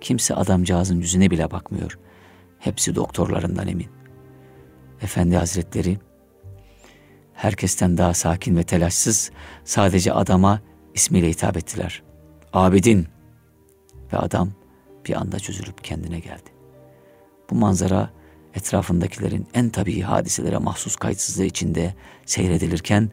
[0.00, 1.98] Kimse adamcağızın yüzüne bile bakmıyor.
[2.58, 3.93] Hepsi doktorlarından emin.
[5.04, 5.98] Efendi Hazretleri
[7.34, 9.30] herkesten daha sakin ve telaşsız
[9.64, 10.60] sadece adama
[10.94, 12.02] ismiyle hitap ettiler.
[12.52, 13.08] Abidin
[14.12, 14.52] ve adam
[15.06, 16.50] bir anda çözülüp kendine geldi.
[17.50, 18.10] Bu manzara
[18.54, 21.94] etrafındakilerin en tabii hadiselere mahsus kayıtsızlığı içinde
[22.26, 23.10] seyredilirken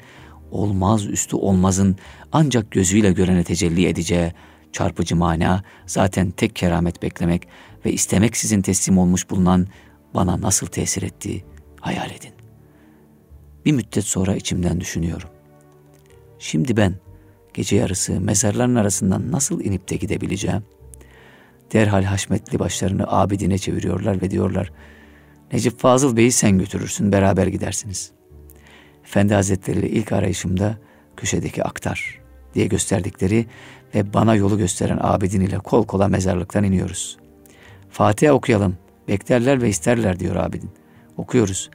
[0.52, 1.96] olmaz üstü olmazın
[2.32, 4.34] ancak gözüyle görene tecelli edeceği
[4.72, 7.48] çarpıcı mana zaten tek keramet beklemek
[7.86, 9.68] ve istemek sizin teslim olmuş bulunan
[10.14, 11.51] bana nasıl tesir ettiği
[11.82, 12.34] hayal edin.
[13.66, 15.30] Bir müddet sonra içimden düşünüyorum.
[16.40, 16.96] Şimdi ben
[17.54, 20.64] gece yarısı mezarların arasından nasıl inip de gidebileceğim?
[21.74, 24.72] Derhal haşmetli başlarını abidine çeviriyorlar ve diyorlar,
[25.54, 28.12] Necip Fazıl Bey'i sen götürürsün, beraber gidersiniz.
[29.04, 30.78] Efendi Hazretleri ile ilk arayışımda
[31.18, 32.20] köşedeki aktar
[32.54, 33.46] diye gösterdikleri
[33.96, 37.18] ve bana yolu gösteren abidin ile kol kola mezarlıktan iniyoruz.
[37.90, 38.78] Fatiha okuyalım,
[39.08, 40.70] beklerler ve isterler diyor abidin.
[41.22, 41.70] Okuyoruz.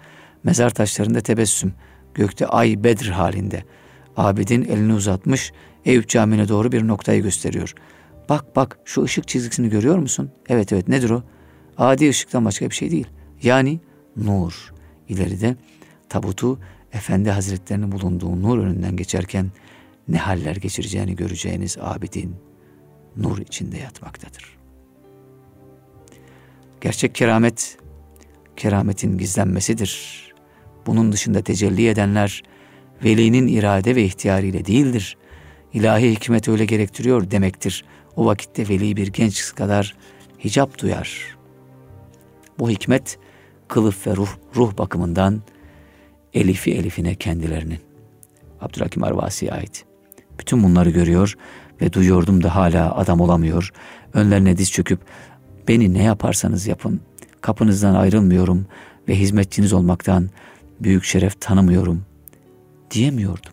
[0.44, 1.74] Mezar taşlarında tebessüm,
[2.14, 3.62] gökte ay bedr halinde.
[4.16, 5.52] Abidin elini uzatmış,
[5.84, 7.74] Eyüp Camii'ne doğru bir noktayı gösteriyor.
[8.28, 10.30] Bak bak şu ışık çizgisini görüyor musun?
[10.48, 11.22] Evet evet nedir o?
[11.78, 13.06] Adi ışıktan başka bir şey değil.
[13.42, 13.80] Yani
[14.16, 14.72] nur.
[15.08, 15.56] İleride
[16.08, 16.58] tabutu
[16.92, 19.50] Efendi Hazretlerinin bulunduğu nur önünden geçerken
[20.08, 22.36] ne haller geçireceğini göreceğiniz abidin
[23.16, 24.56] nur içinde yatmaktadır.
[26.80, 27.78] Gerçek keramet,
[28.56, 30.22] kerametin gizlenmesidir.
[30.86, 32.42] Bunun dışında tecelli edenler
[33.04, 35.16] velinin irade ve ihtiyarıyla değildir.
[35.72, 37.84] İlahi hikmet öyle gerektiriyor demektir.
[38.16, 39.96] O vakitte veli bir genç kadar
[40.44, 41.36] hicap duyar.
[42.58, 43.18] Bu hikmet
[43.68, 45.42] kılıf ve ruh, ruh bakımından
[46.34, 47.78] elifi elifine kendilerinin.
[48.60, 49.84] Abdülhakim Arvasi'ye ait.
[50.38, 51.34] Bütün bunları görüyor
[51.80, 53.72] ve duyuyordum da hala adam olamıyor.
[54.14, 55.00] Önlerine diz çöküp
[55.68, 57.00] beni ne yaparsanız yapın
[57.46, 58.66] kapınızdan ayrılmıyorum
[59.08, 60.30] ve hizmetçiniz olmaktan
[60.80, 62.04] büyük şeref tanımıyorum
[62.90, 63.52] diyemiyordum.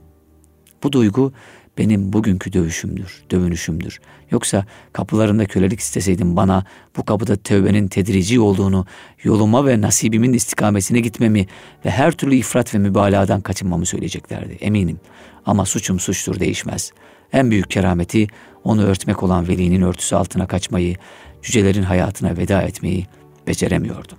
[0.84, 1.34] Bu duygu
[1.78, 4.00] benim bugünkü dövüşümdür, dövünüşümdür.
[4.32, 6.66] Yoksa kapılarında kölelik isteseydim bana
[6.98, 8.86] bu kapıda tövbenin tedrici olduğunu,
[9.24, 11.48] yoluma ve nasibimin istikametine gitmemi
[11.86, 15.00] ve her türlü ifrat ve mübalağadan kaçınmamı söyleyeceklerdi eminim.
[15.46, 16.92] Ama suçum suçtur değişmez.
[17.34, 18.28] En büyük kerameti
[18.64, 20.96] onu örtmek olan velinin örtüsü altına kaçmayı,
[21.42, 23.08] cücelerin hayatına veda etmeyi
[23.48, 24.18] beceremiyordum.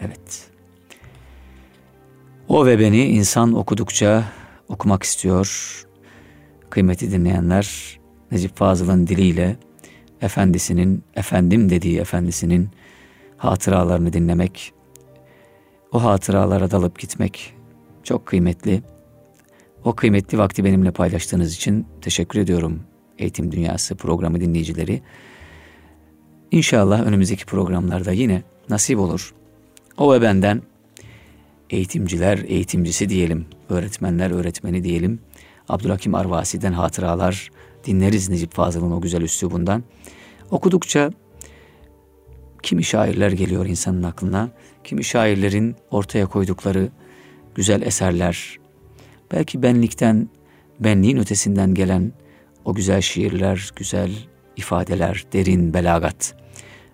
[0.00, 0.50] Evet.
[2.48, 4.24] O ve beni insan okudukça
[4.68, 5.76] okumak istiyor.
[6.70, 7.98] Kıymeti dinleyenler
[8.30, 9.56] Necip Fazıl'ın diliyle
[10.20, 12.68] efendisinin, efendim dediği efendisinin
[13.36, 14.72] hatıralarını dinlemek,
[15.92, 17.54] o hatıralara dalıp gitmek
[18.02, 18.82] çok kıymetli.
[19.84, 22.80] O kıymetli vakti benimle paylaştığınız için teşekkür ediyorum
[23.18, 25.02] Eğitim Dünyası programı dinleyicileri.
[26.50, 29.34] İnşallah önümüzdeki programlarda yine nasip olur.
[29.98, 30.62] O ve benden
[31.70, 35.20] eğitimciler eğitimcisi diyelim, öğretmenler öğretmeni diyelim.
[35.68, 37.50] Abdülhakim Arvasi'den hatıralar
[37.86, 39.84] dinleriz Necip Fazıl'ın o güzel üslubundan.
[40.50, 41.10] Okudukça
[42.62, 44.50] kimi şairler geliyor insanın aklına,
[44.84, 46.88] kimi şairlerin ortaya koydukları
[47.54, 48.58] güzel eserler,
[49.32, 50.28] belki benlikten,
[50.80, 52.12] benliğin ötesinden gelen
[52.64, 54.10] o güzel şiirler, güzel
[54.60, 56.36] ifadeler, derin belagat.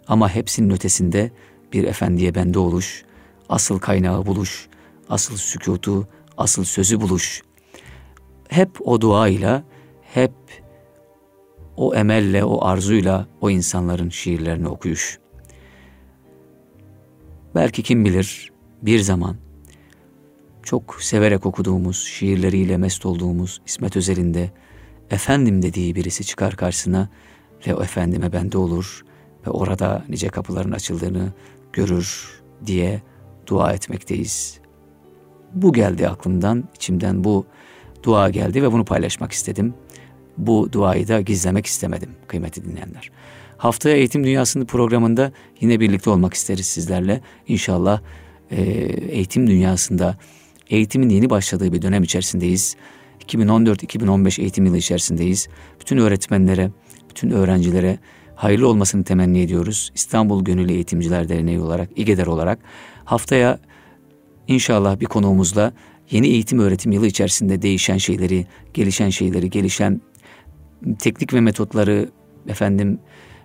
[0.09, 1.31] Ama hepsinin ötesinde
[1.73, 3.05] bir efendiye bende oluş,
[3.49, 4.69] asıl kaynağı buluş,
[5.09, 7.43] asıl sükutu, asıl sözü buluş.
[8.49, 9.65] Hep o duayla,
[10.03, 10.33] hep
[11.77, 15.19] o emelle, o arzuyla o insanların şiirlerini okuyuş.
[17.55, 18.53] Belki kim bilir
[18.83, 19.37] bir zaman
[20.63, 24.51] çok severek okuduğumuz, şiirleriyle mest olduğumuz İsmet Özel'in
[25.11, 27.09] efendim dediği birisi çıkar karşısına
[27.67, 29.05] ve o efendime bende olur
[29.47, 31.33] ve orada nice kapıların açıldığını
[31.73, 33.03] görür diye
[33.47, 34.61] dua etmekteyiz.
[35.53, 37.47] Bu geldi aklımdan, içimden bu
[38.03, 39.75] dua geldi ve bunu paylaşmak istedim.
[40.39, 43.11] Bu duayı da gizlemek istemedim kıymeti dinleyenler.
[43.57, 47.21] Haftaya Eğitim Dünyası'nın programında yine birlikte olmak isteriz sizlerle.
[47.49, 48.01] İnşallah
[48.51, 48.63] e,
[49.11, 50.17] eğitim dünyasında
[50.71, 52.77] eğitimin yeni başladığı bir dönem içerisindeyiz.
[53.27, 55.49] 2014-2015 eğitim yılı içerisindeyiz.
[55.81, 56.71] Bütün öğretmenlere,
[57.17, 57.99] bütün öğrencilere
[58.35, 59.91] hayırlı olmasını temenni ediyoruz.
[59.95, 62.59] İstanbul Gönüllü Eğitimciler Derneği olarak, İGEDER olarak
[63.05, 63.59] haftaya
[64.49, 65.73] inşallah bir konuğumuzla
[66.11, 70.01] yeni eğitim öğretim yılı içerisinde değişen şeyleri, gelişen şeyleri, gelişen
[70.99, 72.11] teknik ve metotları,
[72.49, 72.99] efendim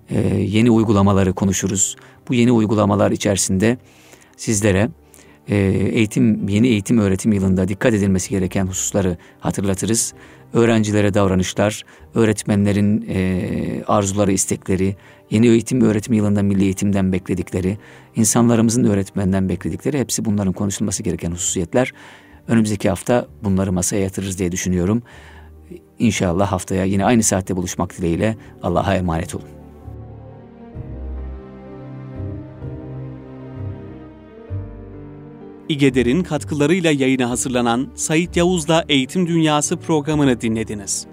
[0.09, 1.95] e, yeni uygulamaları konuşuruz.
[2.30, 3.78] Bu yeni uygulamalar içerisinde
[4.38, 4.89] sizlere
[5.47, 5.55] e,
[5.93, 10.13] eğitim yeni eğitim öğretim yılında dikkat edilmesi gereken hususları hatırlatırız.
[10.54, 11.84] Öğrencilere davranışlar,
[12.16, 14.95] öğretmenlerin e, arzuları, istekleri,
[15.30, 17.78] yeni eğitim öğretim yılında milli eğitimden bekledikleri,
[18.16, 21.93] insanlarımızın öğretmenden bekledikleri hepsi bunların konuşulması gereken hususiyetler.
[22.47, 25.04] Önümüzdeki hafta bunları masaya yatırırız diye düşünüyorum.
[25.99, 29.61] İnşallah haftaya yine aynı saatte buluşmak dileğiyle Allah'a emanet olun.
[35.72, 41.11] İgeder'in katkılarıyla yayına hazırlanan Sait Yavuz'la Eğitim Dünyası programını dinlediniz.